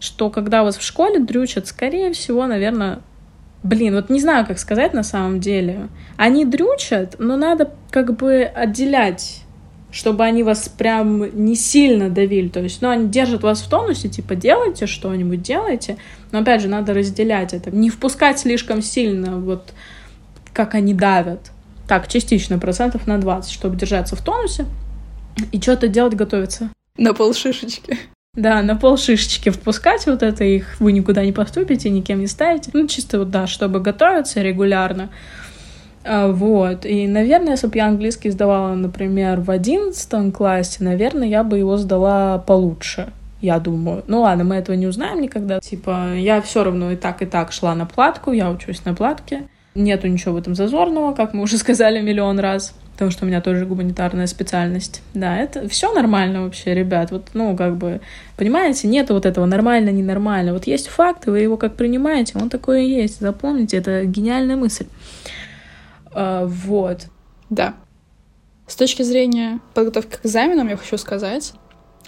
[0.00, 3.00] что когда вас в школе дрючат, скорее всего, наверное,
[3.62, 5.88] блин, вот не знаю, как сказать на самом деле.
[6.16, 9.40] Они дрючат, но надо как бы отделять
[9.94, 12.48] чтобы они вас прям не сильно давили.
[12.48, 15.98] То есть, ну, они держат вас в тонусе, типа, делайте что-нибудь, делайте.
[16.32, 17.70] Но, опять же, надо разделять это.
[17.70, 19.72] Не впускать слишком сильно вот
[20.52, 21.52] как они давят.
[21.86, 24.66] Так, частично, процентов на 20, чтобы держаться в тонусе
[25.52, 26.70] и что-то делать, готовиться.
[26.96, 27.98] На пол шишечки.
[28.34, 32.70] Да, на пол шишечки впускать вот это, их вы никуда не поступите, никем не ставите.
[32.72, 35.10] Ну, чисто вот, да, чтобы готовиться регулярно.
[36.04, 36.84] А, вот.
[36.84, 41.76] И, наверное, если бы я английский сдавала, например, в одиннадцатом классе, наверное, я бы его
[41.76, 43.12] сдала получше
[43.44, 44.02] я думаю.
[44.06, 45.60] Ну ладно, мы этого не узнаем никогда.
[45.60, 49.44] Типа, я все равно и так, и так шла на платку, я учусь на платке.
[49.74, 53.40] Нету ничего в этом зазорного, как мы уже сказали миллион раз, потому что у меня
[53.40, 55.02] тоже гуманитарная специальность.
[55.14, 57.10] Да, это все нормально вообще, ребят.
[57.10, 58.00] Вот, ну, как бы,
[58.36, 60.52] понимаете, нету вот этого нормально, ненормально.
[60.52, 63.20] Вот есть факт, вы его как принимаете, он такой и есть.
[63.20, 64.86] Запомните, это гениальная мысль.
[66.12, 67.08] А, вот.
[67.50, 67.74] Да.
[68.68, 71.52] С точки зрения подготовки к экзаменам я хочу сказать,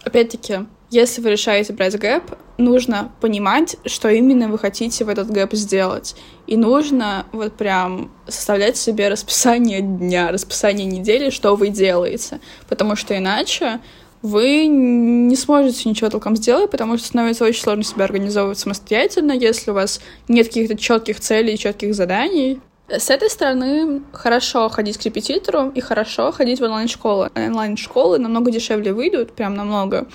[0.04, 0.60] опять-таки,
[0.90, 2.22] если вы решаете брать gap,
[2.58, 6.16] нужно понимать, что именно вы хотите в этот gap сделать.
[6.46, 12.40] И нужно вот прям составлять себе расписание дня, расписание недели, что вы делаете.
[12.68, 13.80] Потому что иначе
[14.22, 19.70] вы не сможете ничего толком сделать, потому что становится очень сложно себя организовывать самостоятельно, если
[19.70, 22.60] у вас нет каких-то четких целей, четких заданий.
[22.88, 27.30] С этой стороны хорошо ходить к репетитору и хорошо ходить в онлайн-школы.
[27.34, 30.06] Онлайн-школы намного дешевле выйдут, прям намного.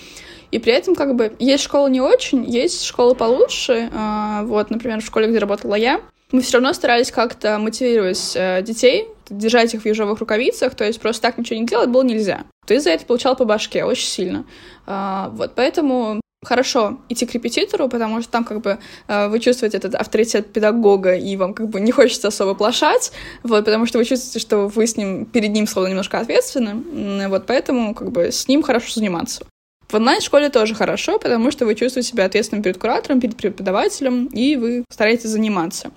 [0.52, 3.90] И при этом, как бы, есть школы не очень, есть школы получше.
[3.94, 8.62] А, вот, например, в школе, где работала я, мы все равно старались как-то мотивировать э,
[8.62, 12.44] детей, держать их в ежовых рукавицах, то есть просто так ничего не делать было нельзя.
[12.66, 14.46] Ты за это получал по башке очень сильно.
[14.86, 19.78] А, вот, поэтому хорошо идти к репетитору, потому что там как бы э, вы чувствуете
[19.78, 23.12] этот авторитет педагога, и вам как бы не хочется особо плашать,
[23.44, 27.46] вот, потому что вы чувствуете, что вы с ним, перед ним словно немножко ответственны, вот,
[27.46, 29.46] поэтому как бы с ним хорошо заниматься.
[29.92, 34.56] В онлайн-школе тоже хорошо, потому что вы чувствуете себя ответственным перед куратором, перед преподавателем, и
[34.56, 35.92] вы стараетесь заниматься.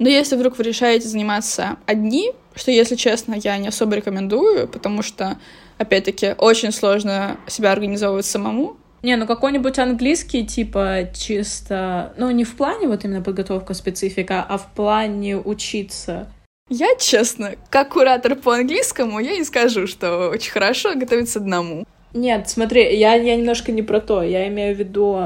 [0.00, 5.02] Но если вдруг вы решаете заниматься одни, что, если честно, я не особо рекомендую, потому
[5.02, 5.38] что,
[5.78, 8.76] опять-таки, очень сложно себя организовывать самому.
[9.04, 12.12] Не, ну какой-нибудь английский, типа, чисто...
[12.16, 16.26] Ну, не в плане вот именно подготовка специфика, а в плане учиться.
[16.68, 21.86] Я, честно, как куратор по английскому, я не скажу, что очень хорошо готовиться одному.
[22.12, 24.22] Нет, смотри, я, я немножко не про то.
[24.22, 25.18] Я имею в виду,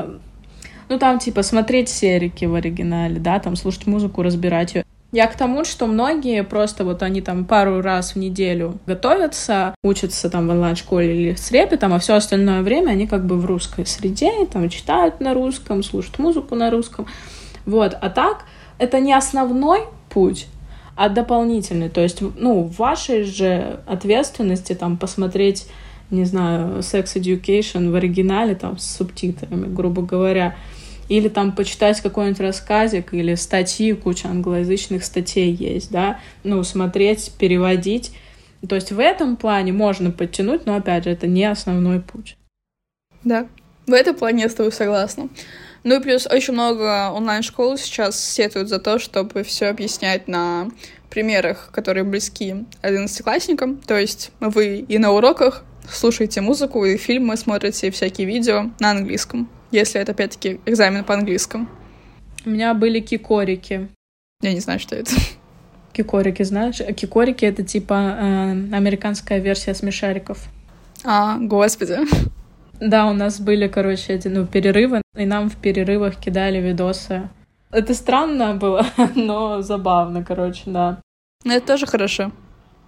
[0.89, 4.85] ну там типа смотреть серики в оригинале, да, там слушать музыку, разбирать ее.
[5.13, 10.29] Я к тому, что многие просто вот они там пару раз в неделю готовятся, учатся
[10.29, 13.87] там в онлайн-школе или с репетом, а все остальное время они как бы в русской
[13.87, 17.07] среде, там читают на русском, слушают музыку на русском.
[17.65, 18.45] Вот, а так
[18.79, 20.49] это не основной путь,
[20.97, 21.91] а дополнительный.
[21.91, 25.69] То есть, ну, в вашей же ответственности там посмотреть
[26.15, 30.57] не знаю, Sex Education в оригинале, там, с субтитрами, грубо говоря,
[31.09, 38.13] или там почитать какой-нибудь рассказик или статьи, куча англоязычных статей есть, да, ну, смотреть, переводить.
[38.67, 42.39] То есть в этом плане можно подтянуть, но, опять же, это не основной путь.
[43.23, 43.47] Да,
[43.87, 45.29] в этом плане я с тобой согласна.
[45.83, 50.71] Ну и плюс очень много онлайн-школ сейчас сетуют за то, чтобы все объяснять на
[51.11, 53.77] примерах, которые близки одиннадцатиклассникам.
[53.77, 59.49] То есть вы и на уроках слушаете музыку и фильмы, смотрите всякие видео на английском,
[59.71, 61.69] если это, опять-таки, экзамен по английскому.
[62.45, 63.89] У меня были кикорики.
[64.43, 65.13] Я не знаю, что это.
[65.93, 66.77] Кикорики, знаешь?
[66.97, 70.49] Кикорики— это типа э, американская версия смешариков.
[71.05, 71.99] А, господи.
[72.81, 77.29] Да, у нас были, короче, эти, ну, перерывы, и нам в перерывах кидали видосы.
[77.71, 81.01] Это странно было, но забавно, короче, да.
[81.45, 82.33] Ну, это тоже хорошо.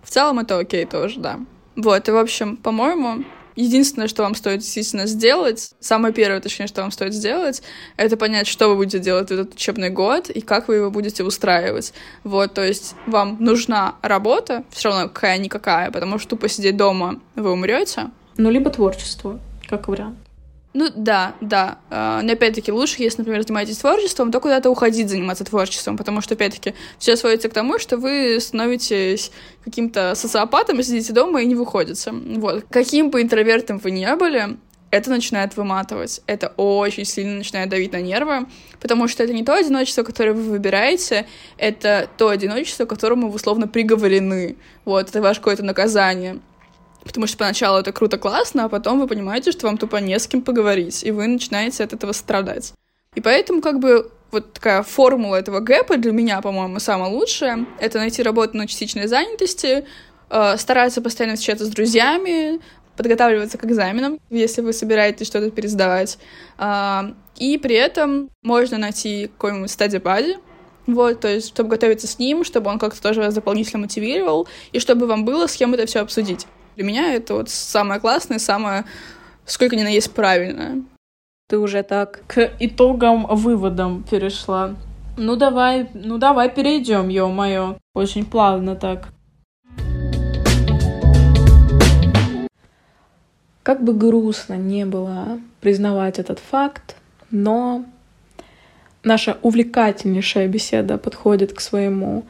[0.02, 1.40] В целом это окей тоже, да.
[1.76, 3.24] Вот, и, в общем, по-моему,
[3.54, 7.62] единственное, что вам стоит действительно сделать, самое первое, точнее, что вам стоит сделать,
[7.96, 11.92] это понять, что вы будете делать этот учебный год и как вы его будете устраивать.
[12.24, 17.52] Вот, то есть вам нужна работа, все равно какая-никакая, потому что тупо сидеть дома вы
[17.52, 18.10] умрете.
[18.36, 20.18] Ну, либо творчество, как вариант.
[20.76, 21.78] Ну да, да.
[21.88, 26.34] А, но опять-таки лучше, если, например, занимаетесь творчеством, то куда-то уходить заниматься творчеством, потому что,
[26.34, 29.32] опять-таки, все сводится к тому, что вы становитесь
[29.64, 32.12] каким-то социопатом, сидите дома и не выходите.
[32.12, 32.66] Вот.
[32.68, 34.58] Каким бы интровертом вы ни были,
[34.90, 36.20] это начинает выматывать.
[36.26, 38.46] Это очень сильно начинает давить на нервы,
[38.78, 43.36] потому что это не то одиночество, которое вы выбираете, это то одиночество, к которому вы
[43.36, 44.56] условно приговорены.
[44.84, 46.40] Вот, это ваше какое-то наказание.
[47.06, 50.26] Потому что поначалу это круто, классно, а потом вы понимаете, что вам тупо не с
[50.26, 52.72] кем поговорить, и вы начинаете от этого страдать.
[53.14, 57.64] И поэтому как бы вот такая формула этого гэпа для меня, по-моему, самая лучшая.
[57.78, 59.86] Это найти работу на частичной занятости,
[60.30, 62.60] э, стараться постоянно встречаться с друзьями,
[62.96, 66.18] подготавливаться к экзаменам, если вы собираетесь что-то пересдавать.
[66.58, 70.36] Э, и при этом можно найти какой-нибудь стадий бади,
[70.86, 74.78] вот, то есть, чтобы готовиться с ним, чтобы он как-то тоже вас дополнительно мотивировал, и
[74.78, 76.46] чтобы вам было с кем это все обсудить.
[76.76, 78.84] Для меня это вот самое классное, самое,
[79.46, 80.82] сколько ни на есть, правильное.
[81.48, 84.74] Ты уже так к итогам, выводам перешла.
[85.16, 87.78] Ну давай, ну давай перейдем, ё-моё.
[87.94, 89.08] Очень плавно так.
[93.62, 96.96] Как бы грустно не было признавать этот факт,
[97.30, 97.86] но
[99.02, 102.26] наша увлекательнейшая беседа подходит к своему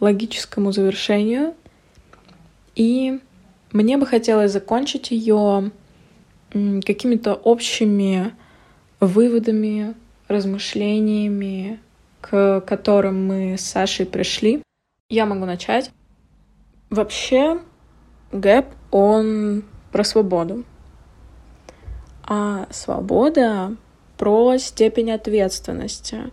[0.00, 1.52] логическому завершению.
[2.74, 3.20] И
[3.72, 5.70] мне бы хотелось закончить ее
[6.50, 8.34] какими-то общими
[8.98, 9.94] выводами,
[10.28, 11.80] размышлениями,
[12.20, 14.62] к которым мы с Сашей пришли.
[15.08, 15.90] Я могу начать.
[16.90, 17.60] Вообще,
[18.32, 20.64] гэп, он про свободу.
[22.24, 23.76] А свобода
[24.18, 26.30] про степень ответственности,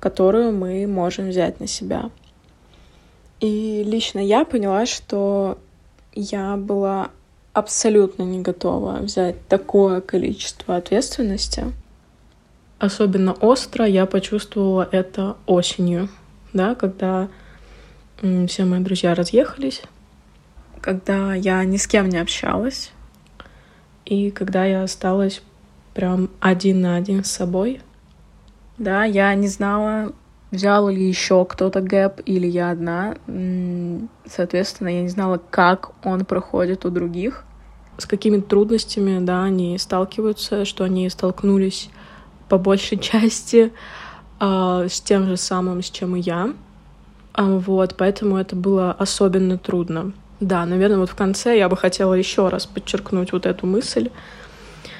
[0.00, 2.10] которую мы можем взять на себя.
[3.40, 5.58] И лично я поняла, что
[6.20, 7.10] я была
[7.52, 11.72] абсолютно не готова взять такое количество ответственности.
[12.78, 16.08] Особенно остро я почувствовала это осенью,
[16.52, 17.28] да, когда
[18.48, 19.82] все мои друзья разъехались,
[20.80, 22.90] когда я ни с кем не общалась,
[24.04, 25.42] и когда я осталась
[25.94, 27.80] прям один на один с собой.
[28.76, 30.12] Да, я не знала,
[30.50, 33.16] взял ли еще кто-то гэп или я одна.
[34.26, 37.44] Соответственно, я не знала, как он проходит у других,
[37.98, 41.90] с какими трудностями, да, они сталкиваются, что они столкнулись
[42.48, 43.72] по большей части
[44.40, 46.52] э, с тем же самым, с чем и я.
[47.34, 50.12] А, вот, поэтому это было особенно трудно.
[50.40, 54.10] Да, наверное, вот в конце я бы хотела еще раз подчеркнуть вот эту мысль,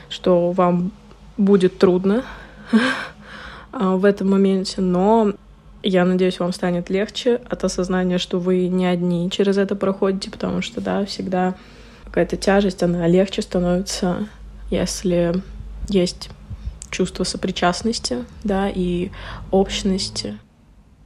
[0.08, 0.90] что вам
[1.36, 2.24] будет трудно
[3.72, 5.32] в этом моменте, но
[5.82, 10.60] я надеюсь, вам станет легче от осознания, что вы не одни через это проходите, потому
[10.62, 11.54] что, да, всегда
[12.04, 14.28] какая-то тяжесть, она легче становится,
[14.70, 15.42] если
[15.88, 16.30] есть
[16.90, 19.10] чувство сопричастности, да, и
[19.50, 20.38] общности.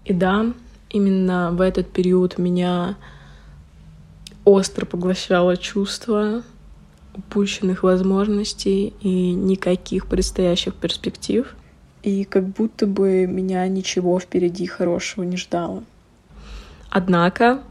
[0.04, 0.46] И да,
[0.90, 2.96] именно в этот период меня
[4.44, 6.42] остро поглощало чувство
[7.14, 11.54] упущенных возможностей и никаких предстоящих перспектив.
[12.02, 15.84] И как будто бы меня ничего впереди хорошего не ждало.
[16.90, 17.62] Однако,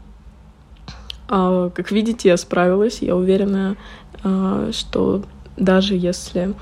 [1.28, 3.02] а, как видите, я справилась.
[3.02, 3.76] Я уверена,
[4.24, 5.24] а, что
[5.56, 6.54] даже если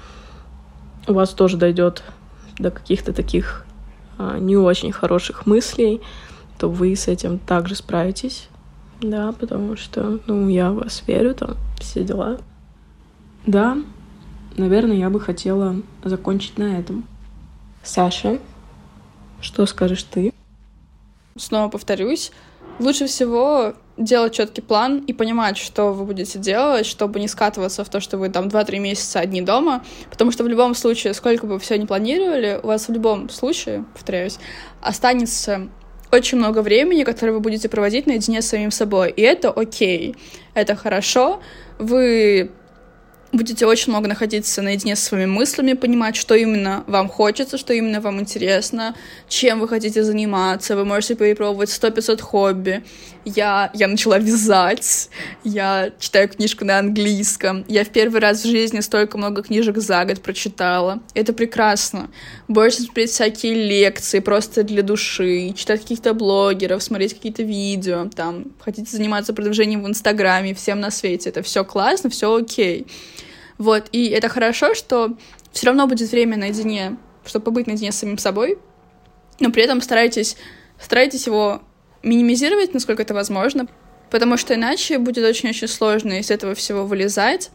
[1.07, 2.03] у вас тоже дойдет
[2.59, 3.65] до каких-то таких
[4.19, 6.01] а, не очень хороших мыслей,
[6.59, 8.49] то вы с этим также справитесь.
[9.01, 12.39] Да, потому что, ну, я в вас верю, там, все дела.
[13.47, 13.79] Да,
[14.57, 17.05] наверное, я бы хотела закончить на этом.
[17.83, 18.39] Саша,
[19.41, 20.33] что скажешь ты?
[21.37, 22.31] Снова повторюсь,
[22.79, 27.89] лучше всего делать четкий план и понимать, что вы будете делать, чтобы не скатываться в
[27.89, 31.55] то, что вы там 2-3 месяца одни дома, потому что в любом случае, сколько бы
[31.55, 34.39] вы все не планировали, у вас в любом случае, повторяюсь,
[34.81, 35.69] останется
[36.13, 39.11] очень много времени, которое вы будете проводить наедине с самим собой.
[39.11, 40.17] И это окей,
[40.55, 41.41] это хорошо.
[41.79, 42.51] Вы
[43.33, 48.01] будете очень много находиться наедине со своими мыслями, понимать, что именно вам хочется, что именно
[48.01, 48.97] вам интересно,
[49.29, 50.77] чем вы хотите заниматься.
[50.77, 52.85] Вы можете перепробовать 100-500 хобби.
[53.25, 55.11] Я, я начала вязать,
[55.45, 57.65] я читаю книжку на английском.
[57.69, 61.01] Я в первый раз в жизни столько много книжек за год прочитала.
[61.15, 62.11] Это прекрасно.
[62.49, 68.91] Больше смотреть всякие лекции просто для души, читать каких-то блогеров, смотреть какие-то видео, там, хотите
[68.91, 71.29] заниматься продвижением в Инстаграме, всем на свете.
[71.29, 72.87] Это все классно, все окей.
[73.61, 75.19] Вот, и это хорошо, что
[75.53, 76.97] все равно будет время наедине,
[77.27, 78.57] чтобы побыть наедине с самим собой,
[79.39, 80.39] но при этом старайтесь,
[80.81, 81.61] старайтесь его
[82.03, 83.69] минимизировать, насколько это возможно,
[84.11, 87.51] потому что иначе будет очень-очень сложно из этого всего вылезать.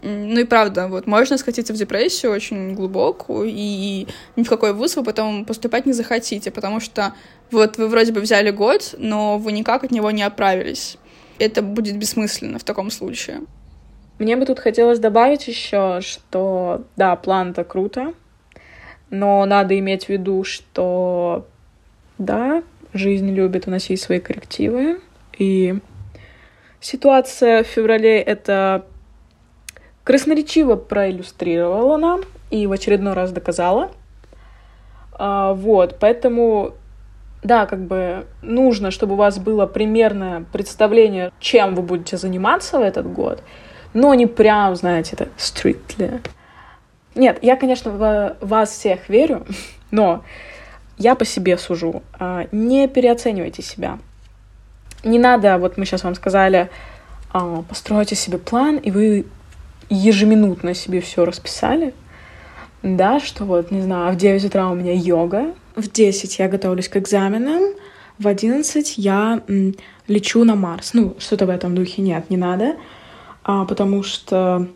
[0.00, 4.06] Ну и правда, вот можно скатиться в депрессию очень глубокую, и
[4.36, 7.12] ни в какой вуз вы потом поступать не захотите, потому что
[7.50, 10.96] вот вы вроде бы взяли год, но вы никак от него не оправились.
[11.38, 13.42] Это будет бессмысленно в таком случае.
[14.20, 18.12] Мне бы тут хотелось добавить еще, что да, план-то круто,
[19.08, 21.46] но надо иметь в виду, что
[22.18, 25.00] да, жизнь любит вносить свои коррективы,
[25.38, 25.78] и
[26.80, 28.84] ситуация в феврале это
[30.04, 32.20] красноречиво проиллюстрировала нам
[32.50, 33.90] и в очередной раз доказала.
[35.12, 36.74] А, вот, поэтому
[37.42, 42.82] да, как бы нужно, чтобы у вас было примерное представление, чем вы будете заниматься в
[42.82, 43.42] этот год,
[43.94, 46.20] но не прям, знаете, это strictly.
[47.14, 49.46] Нет, я, конечно, в вас всех верю,
[49.90, 50.22] но
[50.96, 52.02] я по себе сужу.
[52.18, 53.98] А, не переоценивайте себя.
[55.02, 56.70] Не надо, вот мы сейчас вам сказали,
[57.32, 59.26] а, постройте себе план, и вы
[59.88, 61.94] ежеминутно себе все расписали.
[62.82, 66.88] Да, что вот, не знаю, в 9 утра у меня йога, в 10 я готовлюсь
[66.88, 67.74] к экзаменам,
[68.18, 69.42] в 11 я
[70.06, 70.94] лечу на Марс.
[70.94, 72.76] Ну, что-то в этом духе нет, не надо
[73.44, 74.68] потому что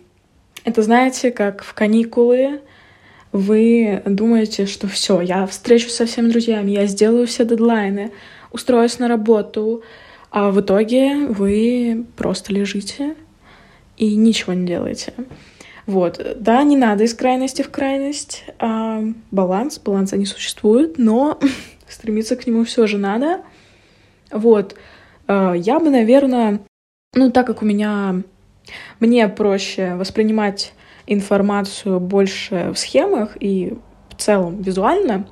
[0.64, 2.60] это, знаете, как в каникулы
[3.32, 8.12] вы думаете, что все, я встречусь со всеми друзьями, я сделаю все дедлайны,
[8.52, 9.82] устроюсь на работу,
[10.30, 13.16] а в итоге вы просто лежите
[13.96, 15.12] и ничего не делаете.
[15.86, 18.44] Вот, да, не надо из крайности в крайность.
[18.58, 21.38] А, баланс, баланса не существует, но
[21.88, 23.42] стремиться к нему все же надо.
[24.30, 24.76] Вот,
[25.26, 26.60] а, я бы, наверное,
[27.14, 28.22] ну, так как у меня
[29.00, 30.72] мне проще воспринимать
[31.06, 33.74] информацию больше в схемах и
[34.10, 35.26] в целом визуально.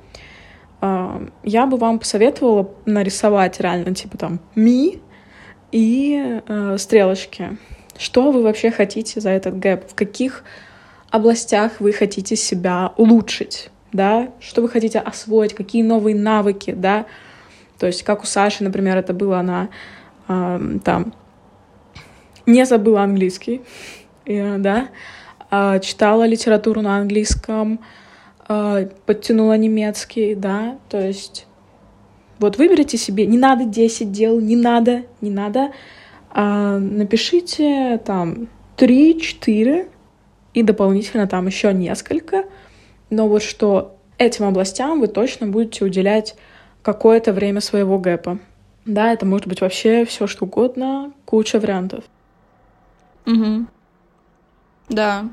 [0.81, 5.01] А, я бы вам посоветовала нарисовать реально типа там ми
[5.71, 7.57] и э, стрелочки.
[7.97, 9.89] Что вы вообще хотите за этот гэп?
[9.89, 10.43] В каких
[11.09, 13.69] областях вы хотите себя улучшить?
[13.91, 14.29] Да?
[14.39, 15.53] Что вы хотите освоить?
[15.53, 16.71] Какие новые навыки?
[16.71, 17.05] Да?
[17.79, 19.69] То есть, как у Саши, например, это было, она
[20.27, 21.13] э, там
[22.45, 23.61] не забыла английский,
[24.25, 24.89] да,
[25.51, 27.79] э, читала литературу на английском,
[28.47, 31.47] э, подтянула немецкий, да, то есть
[32.39, 35.71] вот выберите себе, не надо 10 дел, не надо, не надо,
[36.29, 38.47] а напишите там
[38.77, 39.87] 3-4
[40.53, 42.45] и дополнительно там еще несколько,
[43.09, 46.35] но вот что этим областям вы точно будете уделять
[46.81, 48.39] какое-то время своего гэпа.
[48.85, 52.03] Да, это может быть вообще все что угодно, куча вариантов.
[53.25, 53.67] Угу.
[54.89, 55.29] Да.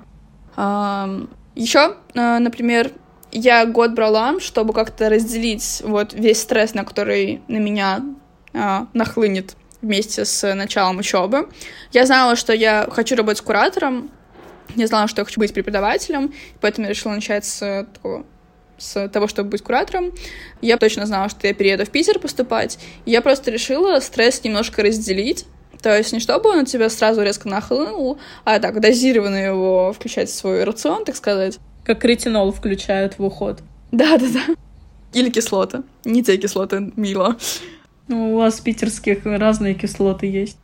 [0.56, 1.08] А,
[1.54, 2.92] еще, а, например,
[3.32, 8.02] я год брала, чтобы как-то разделить вот весь стресс, на который на меня
[8.52, 11.48] а, нахлынет вместе с началом учебы.
[11.92, 14.10] Я знала, что я хочу работать с куратором,
[14.76, 18.24] я знала, что я хочу быть преподавателем, поэтому я решила начать с такого
[18.78, 20.12] с того, чтобы быть куратором.
[20.62, 22.78] Я точно знала, что я перееду в Питер поступать.
[23.04, 25.44] Я просто решила стресс немножко разделить.
[25.82, 30.28] То есть не чтобы он у тебя сразу резко нахлынул, а так, дозированно его включать
[30.28, 31.58] в свой рацион, так сказать.
[31.84, 33.60] Как ретинол включают в уход.
[33.90, 34.54] Да-да-да.
[35.12, 35.82] Или кислоты.
[36.04, 37.36] Не те кислоты, мило.
[38.08, 40.58] Ну, у вас питерских разные кислоты есть.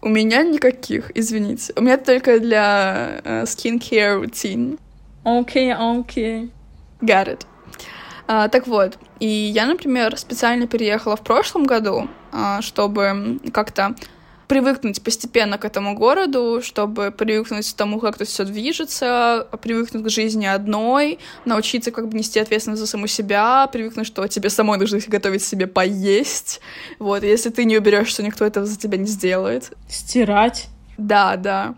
[0.00, 1.72] У меня никаких, извините.
[1.76, 4.78] У меня только для uh, skincare routine.
[5.24, 6.42] Окей, okay, окей.
[6.44, 6.50] Okay.
[7.00, 7.46] Got it.
[8.26, 13.94] А, так вот, и я, например, специально переехала в прошлом году, а, чтобы как-то
[14.48, 20.08] привыкнуть постепенно к этому городу, чтобы привыкнуть к тому, как тут все движется, привыкнуть к
[20.08, 24.98] жизни одной, научиться как бы нести ответственность за саму себя, привыкнуть, что тебе самой нужно
[25.06, 26.60] готовить себе поесть.
[26.98, 29.72] Вот, если ты не уберешься, никто этого за тебя не сделает.
[29.88, 30.68] Стирать.
[30.96, 31.74] Да, да.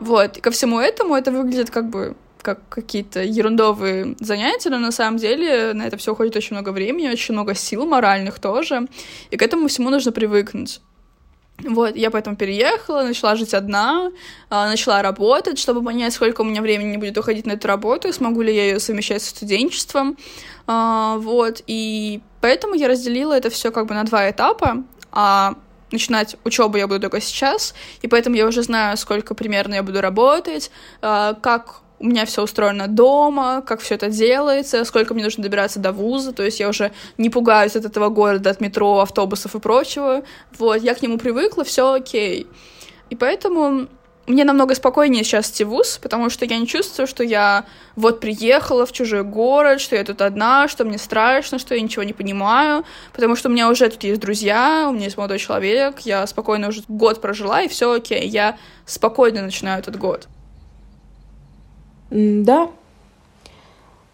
[0.00, 4.92] Вот, и ко всему этому это выглядит как бы как какие-то ерундовые занятия, но на
[4.92, 8.86] самом деле на это все уходит очень много времени, очень много сил моральных тоже,
[9.30, 10.80] и к этому всему нужно привыкнуть.
[11.64, 14.12] Вот, я поэтому переехала, начала жить одна,
[14.48, 18.42] а, начала работать, чтобы понять, сколько у меня времени будет уходить на эту работу, смогу
[18.42, 20.16] ли я ее совмещать с студенчеством.
[20.68, 24.84] А, вот, и поэтому я разделила это все как бы на два этапа.
[25.10, 25.54] А
[25.90, 30.00] начинать учебу я буду только сейчас, и поэтому я уже знаю, сколько примерно я буду
[30.00, 30.70] работать,
[31.02, 35.80] а, как у меня все устроено дома, как все это делается, сколько мне нужно добираться
[35.80, 39.60] до вуза, то есть я уже не пугаюсь от этого города, от метро, автобусов и
[39.60, 40.22] прочего.
[40.58, 42.46] Вот, я к нему привыкла, все окей.
[43.10, 43.88] И поэтому
[44.28, 47.64] мне намного спокойнее сейчас идти в ВУЗ, потому что я не чувствую, что я
[47.96, 52.02] вот приехала в чужой город, что я тут одна, что мне страшно, что я ничего
[52.02, 56.00] не понимаю, потому что у меня уже тут есть друзья, у меня есть молодой человек,
[56.00, 60.28] я спокойно уже год прожила, и все окей, я спокойно начинаю этот год.
[62.10, 62.70] Да.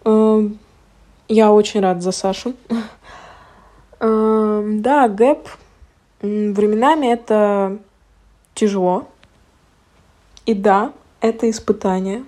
[0.05, 0.59] Эм,
[1.29, 2.55] я очень рада за Сашу.
[4.01, 5.49] Эм, да, гэп.
[6.21, 7.79] Временами это
[8.55, 9.09] тяжело.
[10.47, 12.25] И да, это испытание.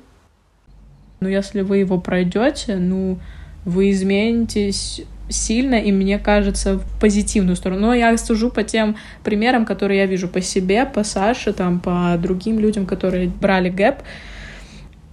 [1.20, 3.18] Но если вы его пройдете, ну,
[3.64, 7.80] вы изменитесь сильно, и мне кажется, в позитивную сторону.
[7.88, 12.16] Но я сужу по тем примерам, которые я вижу по себе, по Саше, там, по
[12.18, 13.96] другим людям, которые брали гэп.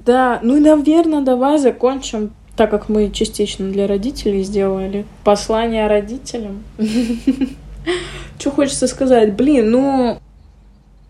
[0.05, 5.05] Да, ну и, наверное, давай закончим, так как мы частично для родителей сделали.
[5.23, 6.63] Послание родителям.
[8.39, 9.33] Что хочется сказать?
[9.33, 10.19] Блин, ну...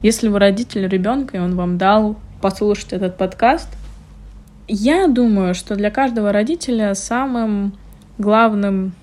[0.01, 3.69] Если вы родитель ребенка, и он вам дал послушать этот подкаст,
[4.67, 7.73] я думаю, что для каждого родителя самым
[8.17, 8.93] главным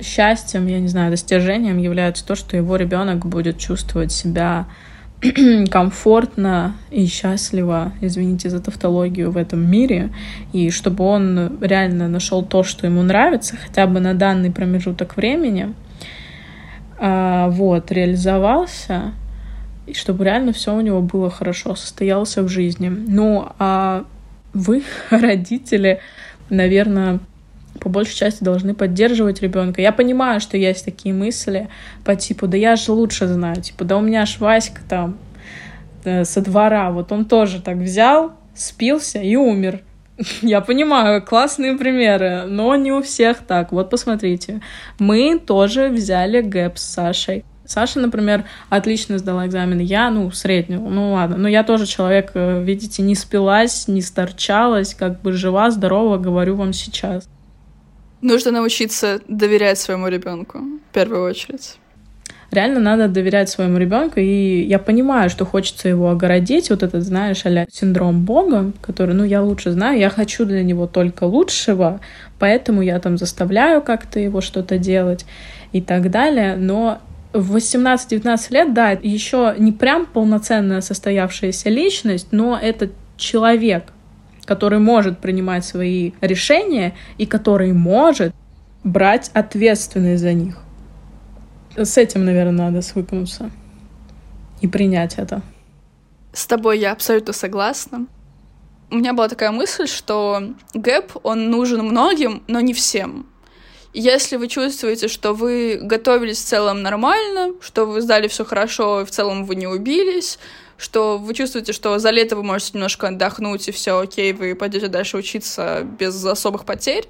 [0.00, 4.66] счастьем, я не знаю, достижением является то, что его ребенок будет чувствовать себя
[5.70, 10.10] комфортно и счастливо, извините за тавтологию, в этом мире,
[10.52, 15.74] и чтобы он реально нашел то, что ему нравится, хотя бы на данный промежуток времени,
[16.98, 19.12] а, вот, реализовался,
[19.86, 22.88] и чтобы реально все у него было хорошо, состоялся в жизни.
[22.88, 24.04] Ну, а
[24.52, 26.00] вы, родители,
[26.50, 27.20] наверное,
[27.80, 29.80] по большей части должны поддерживать ребенка.
[29.80, 31.68] Я понимаю, что есть такие мысли
[32.04, 35.18] по типу, да я же лучше знаю, типа, да у меня ж Васька там
[36.04, 39.80] э, со двора, вот он тоже так взял, спился и умер.
[40.42, 43.72] Я понимаю, классные примеры, но не у всех так.
[43.72, 44.60] Вот посмотрите.
[44.98, 47.44] Мы тоже взяли гэп с Сашей.
[47.64, 49.78] Саша, например, отлично сдала экзамен.
[49.78, 50.82] Я, ну, среднюю.
[50.82, 51.36] Ну, ладно.
[51.36, 56.56] Но я тоже человек, э, видите, не спилась, не сторчалась, как бы жива, здорова, говорю
[56.56, 57.28] вам сейчас.
[58.22, 61.76] Нужно научиться доверять своему ребенку в первую очередь.
[62.52, 67.44] реально надо доверять своему ребенку, и я понимаю, что хочется его огородить, вот этот, знаешь,
[67.46, 72.00] а синдром Бога, который, ну, я лучше знаю, я хочу для него только лучшего,
[72.38, 75.26] поэтому я там заставляю как-то его что-то делать
[75.72, 77.00] и так далее, но
[77.32, 83.92] в 18-19 лет, да, еще не прям полноценная состоявшаяся личность, но это человек,
[84.44, 88.34] который может принимать свои решения и который может
[88.84, 90.58] брать ответственность за них.
[91.76, 93.50] С этим, наверное, надо свыкнуться
[94.60, 95.42] и принять это.
[96.32, 98.06] С тобой я абсолютно согласна.
[98.90, 103.26] У меня была такая мысль, что gap, он нужен многим, но не всем.
[103.94, 109.04] Если вы чувствуете, что вы готовились в целом нормально, что вы сдали все хорошо, и
[109.04, 110.38] в целом вы не убились,
[110.76, 114.88] что вы чувствуете, что за лето вы можете немножко отдохнуть, и все окей, вы пойдете
[114.88, 117.08] дальше учиться без особых потерь,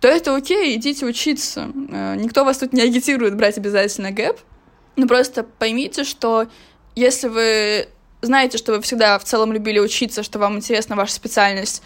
[0.00, 1.70] то это окей, идите учиться.
[1.90, 4.38] Э, никто вас тут не агитирует брать обязательно gap,
[4.96, 6.46] но просто поймите, что
[6.94, 7.88] если вы
[8.20, 11.82] знаете, что вы всегда в целом любили учиться, что вам интересна ваша специальность,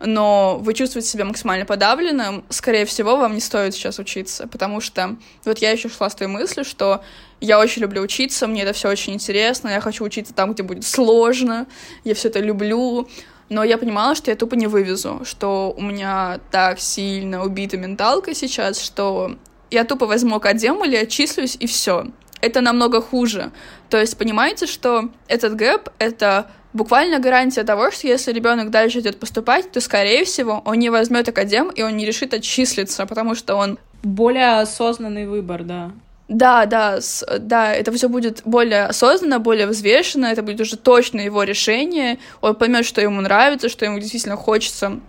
[0.00, 5.16] но вы чувствуете себя максимально подавленным, скорее всего, вам не стоит сейчас учиться, потому что
[5.44, 7.02] вот я еще шла с той мыслью, что
[7.40, 10.84] я очень люблю учиться, мне это все очень интересно, я хочу учиться там, где будет
[10.84, 11.66] сложно,
[12.04, 13.08] я все это люблю,
[13.50, 18.34] но я понимала, что я тупо не вывезу, что у меня так сильно убита менталка
[18.34, 19.36] сейчас, что
[19.70, 22.06] я тупо возьму академ или отчислюсь, и все.
[22.40, 23.52] Это намного хуже.
[23.90, 29.18] То есть понимаете, что этот гэп— это буквально гарантия того, что если ребенок дальше идет
[29.18, 33.56] поступать, то, скорее всего, он не возьмет академ, и он не решит отчислиться, потому что
[33.56, 33.78] он...
[34.02, 35.90] Более осознанный выбор, да.
[36.28, 41.20] Да, да, с, да, это все будет более осознанно, более взвешенно, это будет уже точно
[41.20, 45.00] его решение, он поймет, что ему нравится, что ему действительно хочется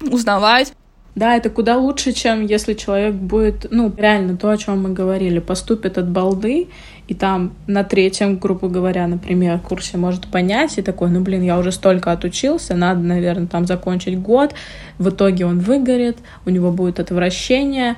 [0.00, 0.72] узнавать.
[1.14, 5.38] Да, это куда лучше, чем если человек будет, ну, реально то, о чем мы говорили,
[5.38, 6.68] поступит от балды,
[7.06, 11.56] и там на третьем, грубо говоря, например, курсе может понять, и такой, ну, блин, я
[11.58, 14.54] уже столько отучился, надо, наверное, там закончить год,
[14.98, 17.94] в итоге он выгорит, у него будет отвращение,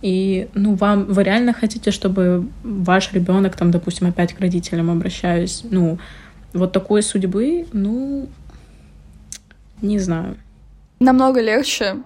[0.00, 5.62] и, ну, вам, вы реально хотите, чтобы ваш ребенок, там, допустим, опять к родителям обращаюсь,
[5.68, 5.98] ну,
[6.52, 8.28] вот такой судьбы, ну,
[9.82, 10.36] не знаю.
[11.00, 11.96] Намного легче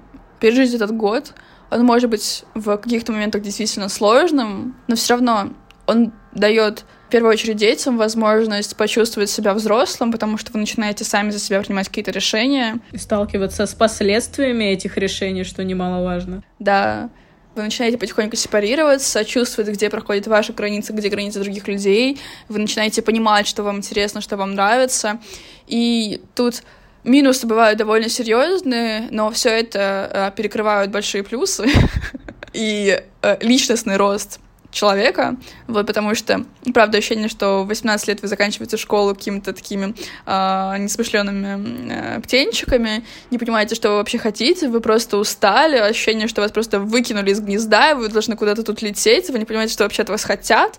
[0.40, 1.34] пережить этот год.
[1.70, 5.50] Он может быть в каких-то моментах действительно сложным, но все равно
[5.86, 11.30] он дает в первую очередь детям возможность почувствовать себя взрослым, потому что вы начинаете сами
[11.30, 12.80] за себя принимать какие-то решения.
[12.92, 16.42] И сталкиваться с последствиями этих решений, что немаловажно.
[16.58, 17.08] Да.
[17.54, 22.20] Вы начинаете потихоньку сепарироваться, чувствовать, где проходит ваша граница, где границы других людей.
[22.48, 25.18] Вы начинаете понимать, что вам интересно, что вам нравится.
[25.66, 26.62] И тут
[27.08, 31.66] Минусы бывают довольно серьезные, но все это э, перекрывают большие плюсы
[32.52, 34.40] и э, личностный рост
[34.70, 35.36] человека,
[35.66, 36.44] вот, потому что,
[36.74, 39.94] правда, ощущение, что в 18 лет вы заканчиваете школу какими-то такими
[40.26, 46.42] э, несмышленными э, птенчиками, не понимаете, что вы вообще хотите, вы просто устали, ощущение, что
[46.42, 49.84] вас просто выкинули из гнезда, и вы должны куда-то тут лететь, вы не понимаете, что
[49.84, 50.78] вообще от вас хотят,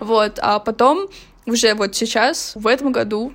[0.00, 1.08] вот, а потом
[1.46, 3.32] уже вот сейчас, в этом году,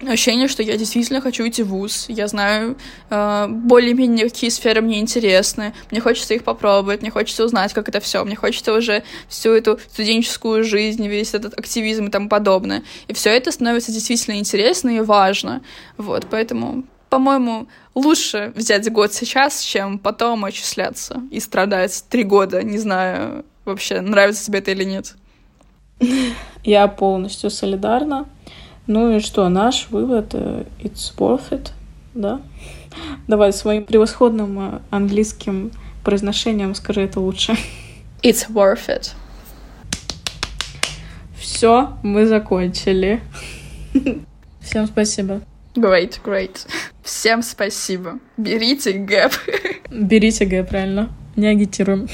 [0.00, 2.06] ощущение, что я действительно хочу идти в ВУЗ.
[2.08, 2.76] Я знаю
[3.10, 5.72] э, более-менее, какие сферы мне интересны.
[5.90, 8.24] Мне хочется их попробовать, мне хочется узнать, как это все.
[8.24, 12.82] Мне хочется уже всю эту студенческую жизнь, весь этот активизм и тому подобное.
[13.08, 15.62] И все это становится действительно интересно и важно.
[15.96, 16.84] Вот, поэтому
[17.14, 24.00] по-моему, лучше взять год сейчас, чем потом отчисляться и страдать три года, не знаю вообще,
[24.00, 25.14] нравится тебе это или нет.
[26.64, 28.26] Я полностью солидарна.
[28.86, 31.70] Ну и что, наш вывод э,— it's worth it,
[32.12, 32.42] да?
[33.26, 37.56] Давай своим превосходным э, английским произношением скажи это лучше.
[38.22, 39.12] It's worth it.
[41.38, 43.20] Все, мы закончили.
[44.60, 45.40] Всем спасибо.
[45.74, 46.66] Great, great.
[47.02, 48.18] Всем спасибо.
[48.36, 49.32] Берите gap.
[49.90, 51.10] Берите gap, правильно.
[51.36, 52.08] Не агитируем.